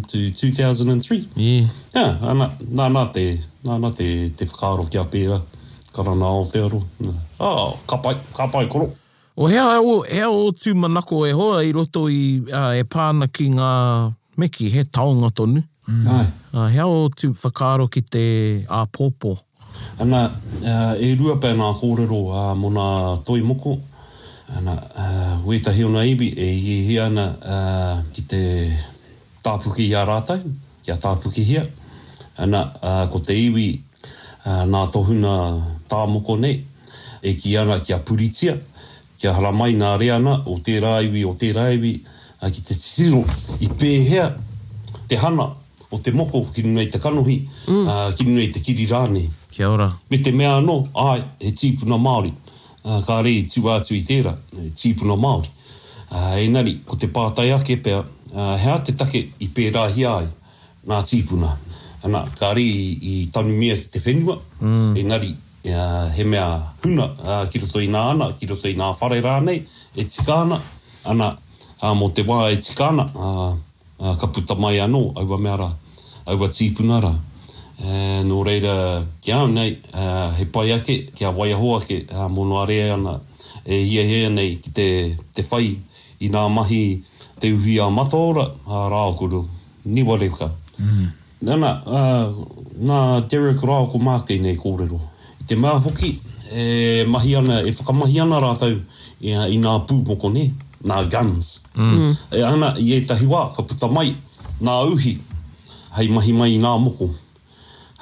[0.05, 1.25] to 2003.
[1.35, 1.69] Yeah.
[1.95, 3.27] Yeah, ana, nā, nā, te,
[3.65, 5.41] nā, nā te, te whakaaro ki a pēra
[5.97, 6.45] karana o
[7.39, 8.93] Oh, kapai, kapai koro.
[9.39, 13.27] O hea o, hea o tū manako e hoa i roto i uh, e pāna
[13.29, 13.65] ki ngā
[14.41, 15.61] meki, he taonga tonu.
[15.87, 16.05] Mm.
[16.09, 16.29] Ah.
[16.53, 18.23] Uh, hea o tū whakaro ki te
[18.65, 19.33] āpōpō.
[20.01, 20.23] Ana,
[20.63, 22.85] uh, e rua pēnā kōrero uh, mō nā
[23.29, 23.75] toi moko.
[24.57, 28.39] Ana, uh, wetahi o nā ibi, e hi hi ana uh, ki te
[29.45, 30.39] tāpuki i a rātai,
[30.87, 31.61] ki a tāpuki hia.
[32.41, 35.35] Ana, uh, ko te iwi uh, nā tohuna
[35.93, 36.57] tā moko nei,
[37.21, 38.57] e ki ana ki a puritia,
[39.17, 41.93] kia hara mai nā reana o te raiwi, o te raiwi,
[42.45, 43.23] a ki te tisiro
[43.65, 44.27] i pēhea
[45.09, 45.47] te hana
[45.89, 47.87] o te moko ki nunei te kanohi, mm.
[47.89, 49.23] a, ki nunei te kiri rāne.
[49.55, 49.87] Kia ora.
[50.11, 50.75] Me te mea anō,
[51.09, 52.29] ai, he tīpuna Māori.
[52.85, 55.49] A, kā re, tū ātu i tēra, he tīpuna Māori.
[56.13, 58.03] A, e nari, ko te pātai ake pēa,
[58.35, 60.27] a, hea te take i pērā hi ai,
[60.91, 61.49] nā tīpuna.
[62.05, 62.69] Ana, kā i,
[63.01, 64.93] i tanu mea te whenua, mm.
[64.99, 65.33] e nari,
[65.67, 67.07] ia, he mea huna
[67.51, 69.59] ki roto i nā ana, ki roto i nā whare rā nei,
[69.99, 70.57] e tika ana,
[71.11, 71.31] ana
[71.81, 73.07] uh, mō te wā e tika ana,
[74.21, 75.69] ka puta mai anō, aua mea rā,
[76.33, 77.13] aua tīpuna rā.
[77.77, 77.97] Uh, e,
[78.29, 78.73] nō reira,
[79.25, 79.75] ki au nei,
[80.37, 83.17] he pai ake, ki a wai aho ake, uh, mō nō are ana,
[83.67, 84.87] e hia hea nei ki te,
[85.35, 85.73] te whai
[86.25, 86.81] i nā mahi
[87.41, 89.43] te uhi a mataora, uh, rā okuru,
[89.93, 90.49] ni wareka.
[90.85, 91.05] Mm.
[91.47, 92.99] Nana, uh, nā
[93.29, 94.97] Derek rā oku mākei nei kōrero.
[94.97, 95.13] Mm
[95.47, 96.09] te mā hoki
[96.51, 100.45] e mahi ana, e whakamahi ana rātou i, e, i ngā pū moko ne,
[100.87, 101.51] ngā guns.
[101.77, 101.95] Mm.
[101.95, 102.13] mm.
[102.39, 104.09] E ana i etahi wā, ka puta mai,
[104.63, 105.15] ngā uhi,
[105.97, 107.07] hei mahi mai ngā moko,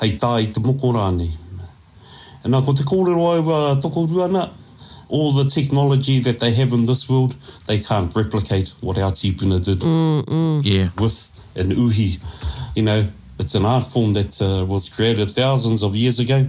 [0.01, 1.29] hei tā i te moko rānei.
[2.45, 4.47] E nā, ko te kōrero au a uh, toko ruana,
[5.09, 7.33] all the technology that they have in this world,
[7.67, 10.61] they can't replicate what our tīpuna did mm, mm.
[10.63, 10.89] Yeah.
[10.97, 11.17] with
[11.55, 12.17] an uhi.
[12.75, 13.07] You know,
[13.39, 16.45] it's an art form that uh, was created thousands of years ago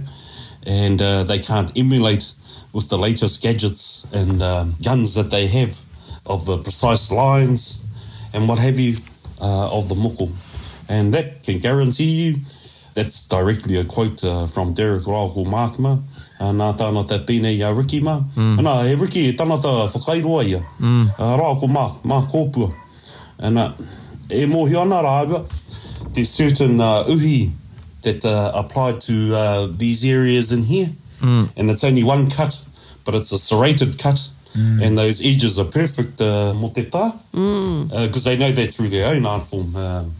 [0.67, 2.33] and uh, they can't emulate
[2.73, 5.79] with the latest gadgets and um, guns that they have
[6.25, 7.87] of the precise lines
[8.33, 8.93] and what have you
[9.41, 10.27] uh, of the muku.
[10.89, 12.35] And that can guarantee you,
[12.93, 15.99] that's directly a quote uh, from Derek Rauko Markma,
[16.39, 18.19] uh, nā tāna te pēne i a Riki ma.
[18.19, 18.57] Mm.
[18.59, 20.59] Nā, he Riki, e tāna tā whakairua ia.
[20.81, 21.07] Mm.
[21.17, 22.73] Uh, Rauko Mark, Mark Kōpua.
[23.39, 23.71] And uh,
[24.29, 25.41] e mōhi ana rāga,
[26.13, 27.51] there's certain uh, uhi
[28.07, 30.87] that uh, apply to uh, these areas in here.
[31.19, 31.51] Mm.
[31.57, 32.53] And it's only one cut,
[33.05, 34.15] but it's a serrated cut,
[34.55, 34.81] mm.
[34.83, 38.27] and those edges are perfect uh, moteta because mm.
[38.27, 39.75] uh, they know that through their own art form.
[39.75, 40.11] Um,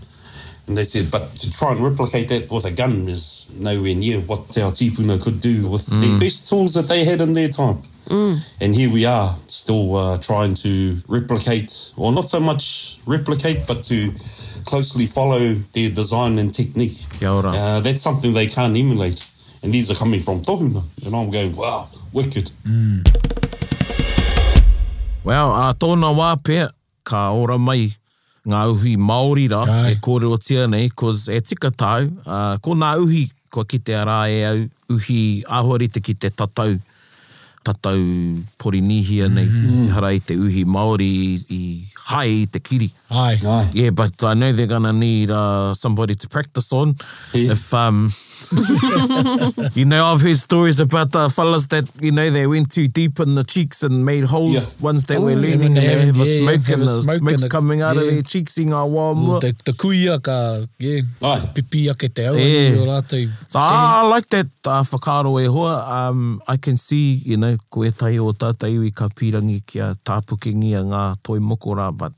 [0.68, 4.20] and they said, but to try and replicate that with a gun is nowhere near
[4.20, 6.02] what our tipuna could do with mm.
[6.02, 6.20] the hmm.
[6.20, 7.78] best tools that they had in their time.
[8.10, 8.36] Mm.
[8.62, 13.84] And here we are still uh, trying to replicate, or not so much replicate, but
[13.86, 14.12] to
[14.66, 15.40] closely follow
[15.76, 16.96] their design and technique.
[17.20, 17.52] Kia ora.
[17.52, 19.20] Uh, that's something they can't emulate.
[19.64, 20.82] And these are coming from Tohuna.
[21.06, 22.48] And I'm going, wow, wicked.
[22.66, 23.04] Mm.
[25.24, 26.72] Well, uh, tōna wā pia,
[27.04, 27.92] ka ora mai
[28.48, 33.26] ngā uhi Māori rā e kōreo tianei, cos e tika tau, uh, ko ngā uhi
[33.52, 34.62] ko ki te ara e au
[34.96, 36.78] uhi ahore ki te tatau
[37.68, 38.00] tatau
[38.56, 39.84] porinihia nei mm -hmm.
[39.92, 41.12] harai te uhi Māori
[41.52, 41.60] i
[42.08, 42.88] hai i te kiri.
[43.12, 43.38] Ai.
[43.46, 43.68] Ai.
[43.74, 46.96] Yeah, but I know they're gonna need uh, somebody to practice on.
[47.34, 47.52] Yeah.
[47.54, 48.12] If, um,
[49.74, 52.88] you know, I've heard stories about the uh, fellas that, you know, they went too
[52.88, 54.86] deep in the cheeks and made holes yeah.
[54.86, 57.18] ones that oh, were learning and they have, have a smoke yeah, and the smoke
[57.18, 58.04] smoke's coming out yeah.
[58.04, 61.40] of their cheeks in a warm Ooh, the, the kui a ka, yeah, Ai.
[61.56, 62.36] pipi a ke te au.
[62.36, 62.86] Yeah.
[62.88, 66.08] Rātou, so, I, I like that uh, whakaro e hoa.
[66.10, 70.84] Um, I can see, you know, koe tai o tātai ka pirangi kia tāpukingi a
[70.86, 72.14] ngā toi mokoram but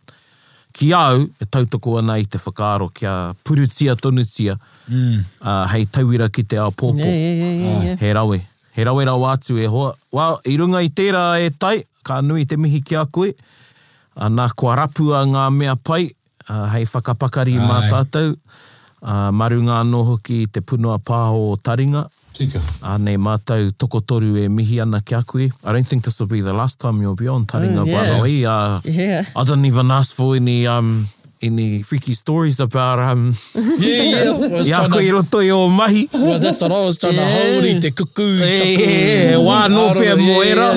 [0.76, 3.14] ki au e tautoko ana i te whakaaro kia
[3.48, 4.58] purutia tonutia
[4.88, 5.24] mm.
[5.42, 7.00] uh, hei tauira ki te ao pōpō.
[7.00, 8.04] Yeah, yeah, yeah, yeah.
[8.04, 8.40] He rawe.
[8.78, 9.94] He rawe rau atu e hoa.
[10.12, 11.78] Wa, well, i runga i tērā e tai,
[12.08, 16.04] ka nui te mihi ki a koe, uh, nā kua rapua ngā mea pai,
[16.50, 22.06] uh, hei whakapakari mā tātou, uh, maru ngā noho ki te punua pāho o Taringa,
[22.40, 22.60] Tika.
[22.88, 25.50] Ā, nei, mātou, tokotoru e mihi ana ki a koe.
[25.50, 28.12] I don't think this will be the last time you'll be on Taringa mm, yeah.
[28.16, 28.36] Wanoi.
[28.48, 29.26] Uh, yeah.
[29.36, 30.66] I don't even ask for any...
[30.66, 31.08] Um,
[31.42, 33.34] any freaky stories about um
[33.80, 37.24] yeah yeah i roto to o mahi that's what i was trying yeah.
[37.24, 40.68] to hold it the kuku yeah wa no pe moera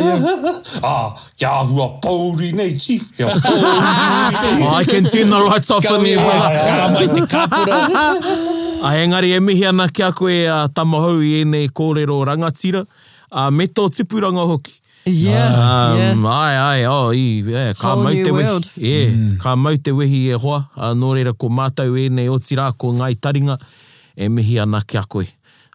[0.86, 1.10] ah
[1.42, 5.98] ya hu a pori nei chief ya oh, i can turn the lights off for
[6.04, 8.12] me ka mai te kapura
[8.92, 12.84] a engari e mihi ana kia koe a uh, tamahau i e nei kōrero rangatira
[12.86, 16.40] uh, meto tō tipuranga hoki Yeah, um, yeah.
[16.40, 18.70] Ai, ai, oh, i, yeah, ka Whole mau te world.
[18.76, 18.88] wehi.
[18.88, 19.36] Yeah, mm.
[19.38, 20.68] Ka mau te wehi e hoa.
[20.76, 23.58] Uh, nō reira ko mātau e nei o tira ko ngai taringa
[24.14, 25.26] e mihi ana ki a koe.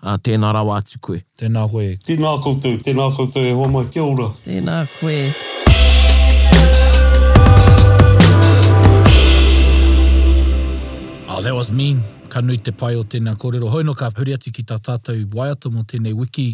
[0.01, 1.19] Uh, tēnā rawa atu koe.
[1.39, 1.97] Tēnā koe.
[2.07, 4.29] Tēnā koutou, tēnā koutou e hoa mai kia ora.
[4.47, 5.19] Tēnā koe.
[11.27, 13.69] Oh, that was mean ka nui te pai o tēnā kōrero.
[13.71, 16.47] Hoi no ka huri atu ki tā tātou waiata mo tēnei wiki.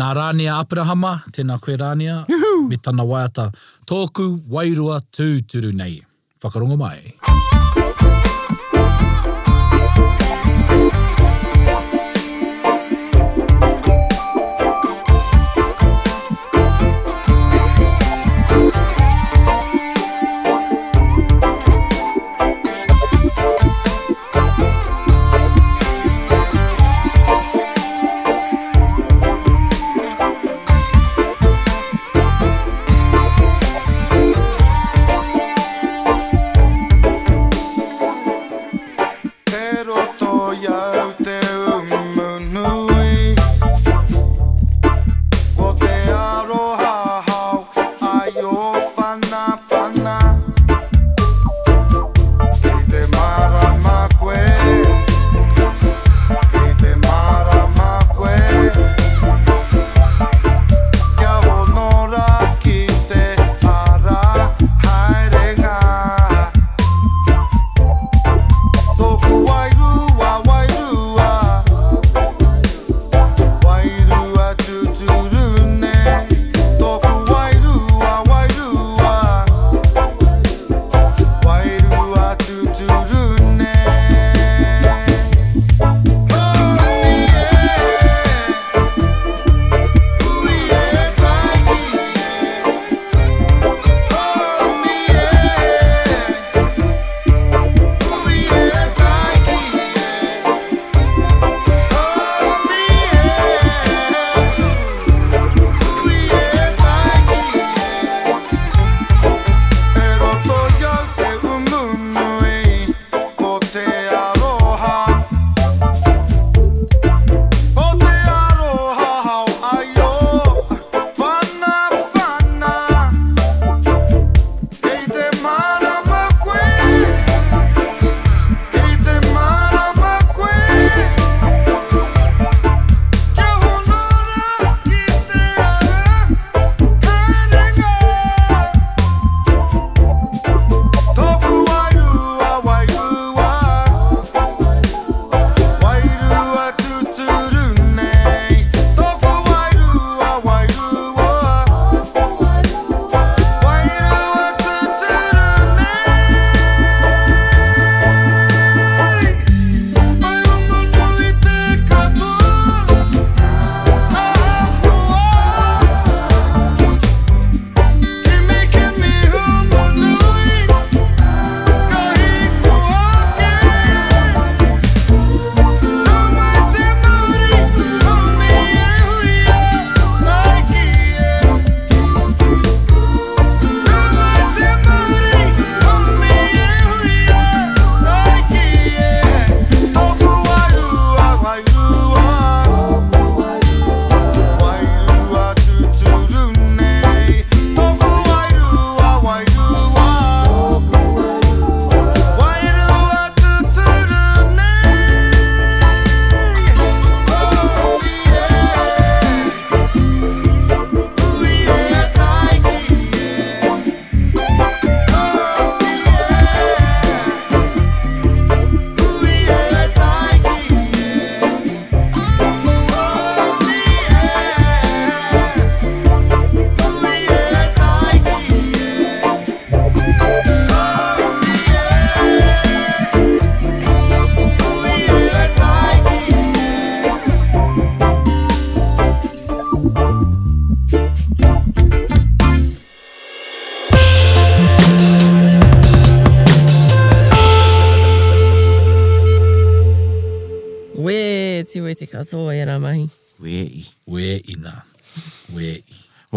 [0.00, 2.54] Nā Rānia Aprahama, tēnā koe Rānia, Yuhu!
[2.68, 3.50] me tāna waiata.
[3.88, 6.00] Tōku Wairua Tūturu nei.
[6.42, 6.96] Whakarongo mai.
[7.20, 7.86] Whakarongo mai.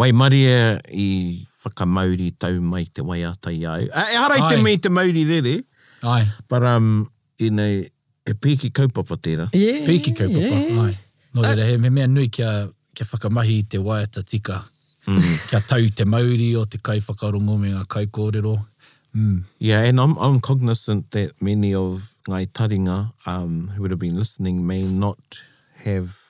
[0.02, 1.10] Wai maria e, i
[1.62, 3.82] whakamauri tau mai te wai ata i au.
[3.86, 4.48] E harai Ai.
[4.50, 5.60] te mei te mauri rere.
[6.14, 6.22] Ai.
[6.48, 6.88] But um,
[7.38, 7.84] you know,
[8.26, 9.46] e piki kaupapa tēra.
[9.52, 9.84] Yeah.
[9.86, 10.86] Piki kaupapa, yeah.
[10.88, 10.96] ai.
[11.36, 12.50] Nō no rere, me mea nui kia,
[12.98, 14.58] kia whakamahi i te wai ata tika.
[15.06, 15.22] Mm.
[15.52, 18.56] kia tau te mauri o te kai whakarongo me ngā kai kōrero.
[19.14, 19.40] Mm.
[19.60, 24.18] Yeah, and I'm, I'm cognizant that many of ngai taringa um, who would have been
[24.18, 25.44] listening may not
[25.86, 26.21] have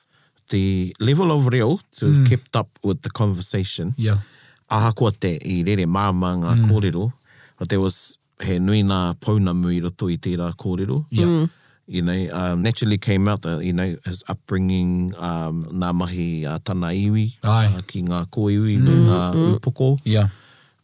[0.53, 2.29] the level of real to mm.
[2.29, 3.95] kept up with the conversation.
[3.97, 4.19] Yeah.
[4.71, 6.69] Aha kua te i rere māma mm.
[6.71, 7.13] kōrero,
[7.59, 11.05] but there was he nui nā pounamu i roto i tērā kōrero.
[11.11, 11.27] Yeah.
[11.33, 11.51] Mm.
[11.89, 16.59] You know, uh, naturally came out, uh, you know, his upbringing, um, nā mahi uh,
[16.65, 19.05] tana iwi, uh, ki ngā kōiwi, mm.
[19.09, 19.53] ngā mm.
[19.59, 20.29] upoko, yeah.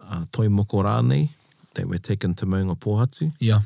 [0.00, 1.28] uh, toi moko rānei,
[1.74, 3.32] they were taken to Maunga Pōhatu.
[3.38, 3.60] Yeah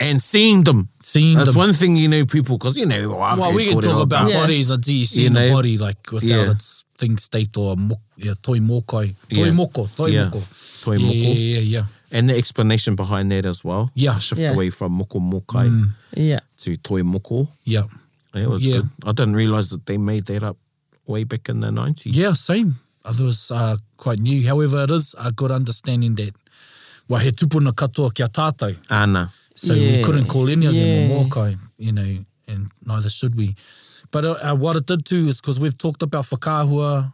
[0.00, 0.88] and seeing them.
[1.00, 1.58] Seeing That's them.
[1.58, 4.68] one thing you know, people, because you know, well, well we can talk about bodies.
[4.70, 4.74] Yeah.
[4.74, 6.50] I do see you know, the body like without yeah.
[6.50, 7.76] its thing state or
[8.16, 9.44] yeah, toy mokai, toy yeah.
[9.46, 10.26] moko, Toi yeah.
[10.32, 11.34] moko, Toi yeah, moko.
[11.36, 11.82] Yeah, yeah, yeah.
[12.10, 13.90] And the explanation behind that as well.
[13.94, 14.52] Yeah, I shift yeah.
[14.52, 15.68] away from moko mokai.
[15.68, 15.90] Mm.
[16.14, 16.40] Yeah.
[16.58, 17.48] To toi moko.
[17.64, 17.82] Yeah.
[18.34, 18.78] It was yeah.
[18.78, 18.90] good.
[19.04, 20.56] I didn't realize that they made that up
[21.06, 22.02] way back in the 90s.
[22.06, 22.74] Yeah, same.
[23.04, 24.46] It was uh, quite new.
[24.46, 26.34] However, it is a good understanding that
[27.08, 28.76] tupuna katoa kia tātou.
[28.90, 29.30] Ana.
[29.58, 29.96] So yeah.
[29.98, 30.82] we couldn't call any of yeah.
[31.02, 32.06] them or Mokai, you know,
[32.46, 33.56] and neither should we.
[34.12, 37.12] But uh, what it did too is because we've talked about whakahua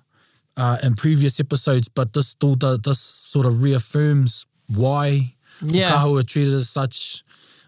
[0.59, 4.45] uh, in previous episodes, but this still does, this sort of reaffirms
[4.77, 5.33] why
[5.63, 5.91] yeah.
[5.91, 7.25] whakahua are treated as such.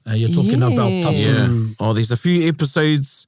[0.09, 0.69] Uh, you're talking yeah.
[0.77, 1.17] about tapu.
[1.25, 1.47] Yeah.
[1.81, 3.27] Oh, there's a few episodes.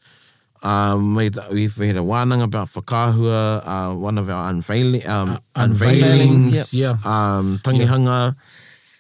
[0.62, 6.52] Um, we've had a warning about whakahua, uh, one of our unveiling, um, uh, unveilings,
[6.52, 6.84] unveilings yep.
[6.84, 6.96] yeah.
[7.38, 8.36] um, tangihanga.
[8.36, 8.42] Yeah.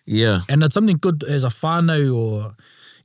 [0.08, 0.40] Yeah.
[0.48, 2.56] And it's something good as a whānau or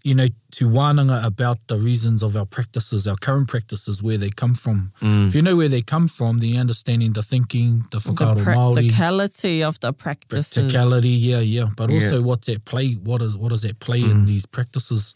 [0.04, 4.30] you know, to wānanga about the reasons of our practices, our current practices, where they
[4.30, 4.92] come from.
[5.02, 5.28] Mm.
[5.28, 9.64] If you know where they come from, the understanding the thinking, the The practicality Māori,
[9.66, 10.58] of the practices.
[10.66, 11.68] Practicality, yeah, yeah.
[11.78, 12.04] But yeah.
[12.04, 14.12] also what's at play, what is what is at play mm.
[14.12, 15.16] in these practices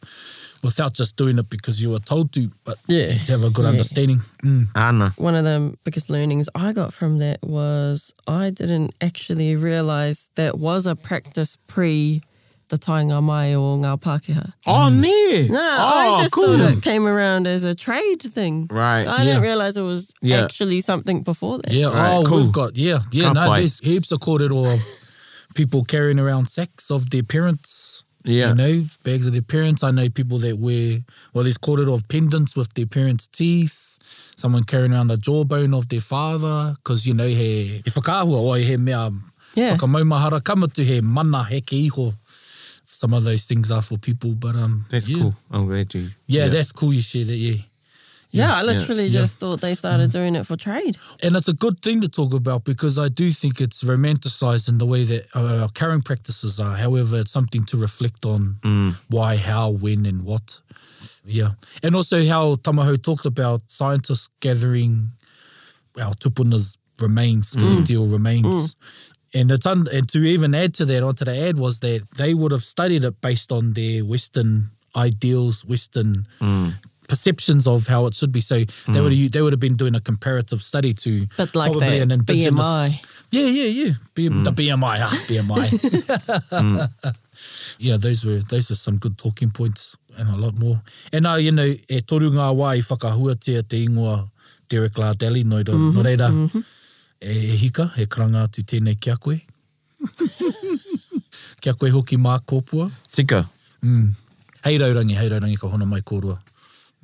[0.63, 3.11] without just doing it because you were told to, but yeah.
[3.11, 3.71] to have a good yeah.
[3.71, 4.21] understanding.
[4.41, 4.67] Mm.
[4.73, 5.11] Anna.
[5.17, 10.57] One of the biggest learnings I got from that was I didn't actually realize that
[10.57, 12.21] was a practice pre-
[12.70, 14.53] the tāinga mai o ngā Pākehā.
[14.65, 14.97] Oh, mm.
[15.03, 15.49] nē!
[15.49, 16.57] No, oh, I just cool.
[16.57, 18.68] thought it came around as a trade thing.
[18.70, 19.03] Right.
[19.03, 19.24] So I yeah.
[19.24, 20.43] didn't realize it was yeah.
[20.43, 21.72] actually something before that.
[21.72, 22.41] Yeah, right, oh, cool.
[22.41, 26.91] we've got, yeah, yeah, Can't no, there's heaps of kōrero of people carrying around sacks
[26.91, 28.03] of their parents.
[28.26, 28.49] Yeah.
[28.49, 29.82] You know, bags of their parents.
[29.84, 30.99] I know people that wear,
[31.34, 33.84] well, there's kōrero of pendants with their parents' teeth.
[34.38, 38.61] Someone carrying around the jawbone of their father, because you know, he, he whakahua, oi,
[38.63, 38.91] he mea,
[39.55, 39.76] yeah.
[39.76, 42.11] whakamaumahara, kamatu he mana, he ke iho,
[43.00, 44.32] some of those things are for people.
[44.34, 45.20] But um, that's yeah.
[45.22, 45.36] cool.
[45.52, 46.10] I'm glad you.
[46.26, 46.91] Yeah, yeah, that's cool.
[46.93, 47.62] You share that, Yeah.
[48.32, 50.98] Yeah, yeah I literally just thought they started doing it for trade.
[51.24, 54.80] And it's a good thing to talk about because I do think it's romanticized in
[54.80, 56.76] the way that uh, our current practices are.
[56.76, 58.95] However, it's something to reflect on mm.
[59.10, 60.60] why, how, when, and what.
[61.24, 61.52] Yeah.
[61.84, 65.10] And also how Tamaho talked about scientists gathering
[66.04, 68.12] our tupuna's remains, skeletal mm.
[68.12, 68.74] remains.
[68.76, 69.07] Mm.
[69.34, 72.34] and it's un, and to even add to that onto the ad was that they
[72.34, 76.73] would have studied it based on their Western ideals, Western mm.
[77.07, 78.39] perceptions of how it should be.
[78.39, 78.86] So mm.
[78.93, 79.23] they would hmm.
[79.23, 82.11] have, they would have been doing a comparative study to but like probably that an
[82.11, 82.65] indigenous.
[82.65, 83.13] BMI.
[83.30, 83.91] Yeah, yeah, yeah.
[84.15, 84.41] B, mm.
[84.43, 85.47] The BMI, ah, BMI.
[87.07, 87.78] mm.
[87.78, 90.82] yeah, those were those were some good talking points and a lot more.
[91.11, 94.30] And now uh, you know, e toru ngā wai whakahuatia te ingoa
[94.69, 96.30] Derek Lardelli, no, mm-hmm, no reira.
[96.30, 96.59] Mm-hmm
[97.20, 99.39] e, e hika, e karanga atu tēnei kia koe.
[101.61, 102.89] kia koe hoki mā kōpua.
[103.09, 103.43] Tika.
[103.84, 104.13] Mm.
[104.65, 106.38] Hei raurangi, hei raurangi ka hona mai kōrua.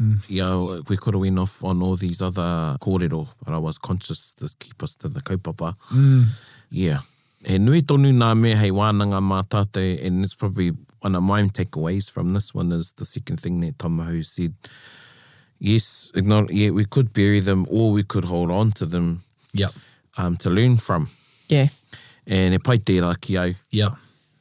[0.02, 0.18] Mm.
[0.30, 0.58] Yeah,
[0.90, 4.50] we could have went off on all these other kōrero, but I was conscious to
[4.60, 5.76] keep us to the kaupapa.
[5.90, 6.26] Mm.
[6.70, 7.00] Yeah.
[7.46, 11.42] He nui tonu nā me hei wānanga mā tāte, and it's probably one of my
[11.44, 14.54] takeaways from this one is the second thing that Tomahu said.
[15.60, 19.24] Yes, yeah, we could bury them or we could hold on to them.
[19.54, 19.68] Yeah
[20.18, 21.10] um, to learn from.
[21.50, 21.68] Yeah.
[22.28, 23.54] And e pai tērā ki au.
[23.72, 23.94] Yeah.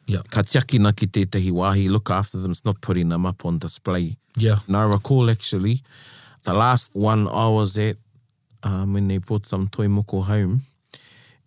[0.06, 0.22] Yeah.
[0.30, 3.58] Ka tiaki na ki tētahi wāhi, look after them, it's not putting them up on
[3.58, 4.16] display.
[4.36, 4.58] Yeah.
[4.66, 5.80] And I recall actually,
[6.44, 7.96] the last one I was at,
[8.62, 10.62] um, when they brought some toi moko home,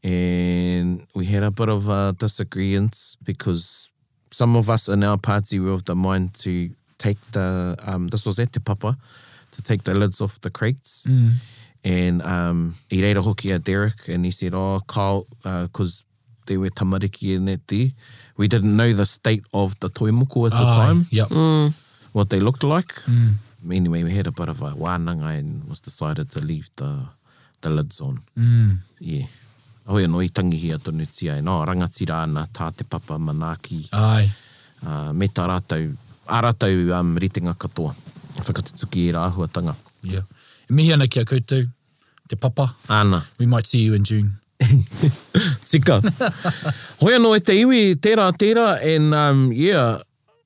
[0.03, 3.89] and we had a bit of a disagreement because
[4.31, 6.69] some of us in our party were of the mind to
[6.99, 8.97] take the, um, this was at te papa,
[9.51, 11.05] to take the lids off the crates.
[11.07, 11.31] Mm.
[11.85, 15.27] And um, he reira hoki at Derek and he said, oh, Kyle,
[15.61, 17.89] because uh, they were tamariki in it there.
[18.37, 21.05] We didn't know the state of the toimoko at the uh, time.
[21.11, 21.27] Yep.
[21.29, 22.87] Mm, what they looked like.
[23.05, 23.33] Mm.
[23.71, 27.05] Anyway, we had a bit of a wānanga and was decided to leave the
[27.61, 28.19] the lids on.
[28.37, 28.77] Mm.
[28.99, 29.27] Yeah.
[29.87, 33.87] Ahoi anō i tangi hi atonu tia e no, rangatira ana tā te papa manaki.
[33.93, 34.25] Ai.
[34.85, 35.95] Uh, me tā rātou,
[36.27, 37.93] a rātou um, ritinga katoa.
[38.41, 39.75] Whakatutuki e rāhuatanga.
[40.01, 40.21] Yeah
[40.69, 41.67] mihi ana ki a koutou,
[42.27, 42.75] te papa.
[42.89, 43.23] Ana.
[43.39, 44.37] We might see you in June.
[44.59, 44.77] Tika.
[47.03, 49.99] Hoi anō e te iwi, tērā, tērā, and um, yeah,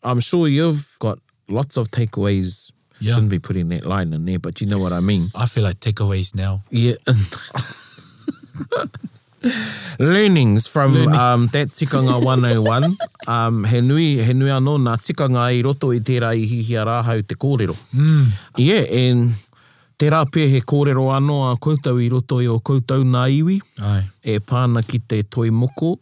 [0.04, 2.72] I'm sure you've got lots of takeaways.
[3.00, 3.14] Yeah.
[3.14, 5.30] Shouldn't be putting that line in there, but you know what I mean.
[5.36, 6.62] I feel like takeaways now.
[6.70, 6.96] Yeah.
[10.00, 11.16] Learnings from um, Learnings.
[11.18, 12.96] um, that tikanga 101.
[13.28, 17.24] um, he, nui, he nui anō nā tikanga i roto i tērā i hihia rāhau
[17.26, 17.76] te kōrero.
[17.96, 18.28] Mm.
[18.58, 19.32] Yeah, and
[20.00, 23.58] Te rāpē he kōrero anō a koutou i roto i o koutou nā iwi.
[23.84, 24.06] Ai.
[24.24, 25.98] E pāna ki te toi moko.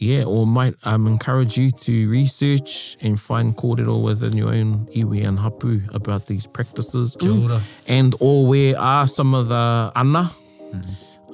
[0.00, 5.26] Yeah, or might um, encourage you to research and find kōrero within your own iwi
[5.28, 7.14] and hapū about these practices.
[7.20, 7.60] Kia ora.
[7.88, 10.30] And or where are some of the ana
[10.72, 10.82] mm.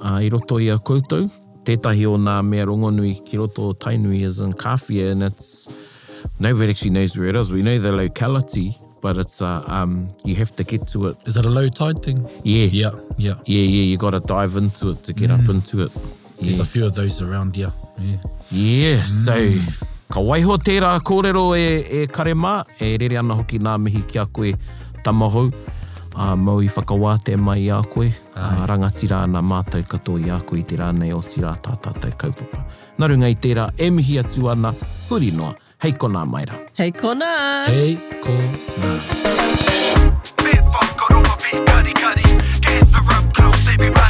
[0.03, 1.31] uh, i roto i a koutou.
[1.63, 5.69] Tētahi o nā mea rongonui ki roto o Tainui is in Kāwhia and it's...
[6.41, 7.53] Nobody actually knows where it is.
[7.53, 11.17] We know the locality, but it's uh, um you have to get to it.
[11.27, 12.27] Is it a low tide thing?
[12.45, 13.83] Yeah, yeah, yeah, yeah, yeah.
[13.91, 15.43] You got to dive into it to get mm.
[15.43, 15.93] up into it.
[15.95, 16.43] Yeah.
[16.53, 17.73] There's a few of those around here.
[17.99, 18.17] Yeah,
[18.51, 19.25] yeah mm.
[19.65, 19.87] so.
[20.11, 24.19] Ka waiho tērā kōrero e, e kare mā, e rere ana hoki nā mihi ki
[24.19, 24.49] a koe
[25.07, 25.53] tamahou,
[26.19, 30.35] uh, mau i whakawā te mai a koe, a uh, rangatira ana mātou katoa i
[30.35, 32.65] a koe i te rānei o tira tātātou kaupapa.
[32.99, 34.75] Narunga i tērā, e mihi atu ana,
[35.13, 35.31] huri
[35.83, 36.55] Hei kona, mai ra.
[36.79, 37.65] Hei kona.
[37.67, 38.49] Hei kona.
[38.81, 38.99] Hei
[41.01, 42.21] kona.
[42.67, 44.10] Get the rub close, everybody.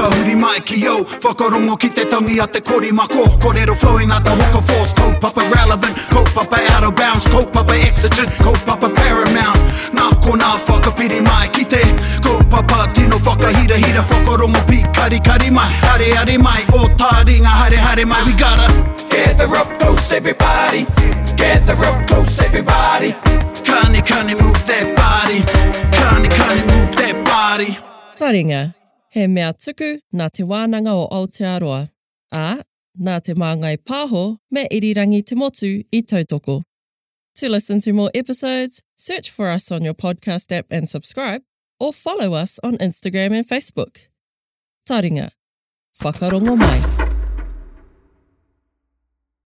[0.00, 0.94] tahuri mai ki yo
[1.24, 5.06] Whakarongo ki te tangi a te kori mako Korero flowing a te hoka force Ko
[5.20, 9.60] papa relevant, ko papa out of bounds Ko papa exigent, ko papa paramount
[9.92, 11.82] Nā ko nā whakapiri mai ki te
[12.24, 17.12] Ko papa tino whakahira hira Whakarongo pi kari kari mai Hare hare mai, o tā
[17.28, 18.68] ringa hare hare mai We gotta
[19.12, 20.86] Gather up close everybody
[21.36, 23.12] Gather up close everybody
[23.66, 25.40] Kani kani move that body
[26.00, 27.76] Kani kani move that body
[28.16, 28.74] Taringa.
[29.12, 31.80] He mea tuku nā te wānanga o Aotearoa,
[32.30, 32.62] ā
[33.06, 36.60] nā te māngai pāho me irirangi te motu i tautoko.
[37.40, 41.42] To listen to more episodes, search for us on your podcast app and subscribe,
[41.80, 44.06] or follow us on Instagram and Facebook.
[44.88, 45.30] Taringa,
[46.00, 46.99] whakarongo mai.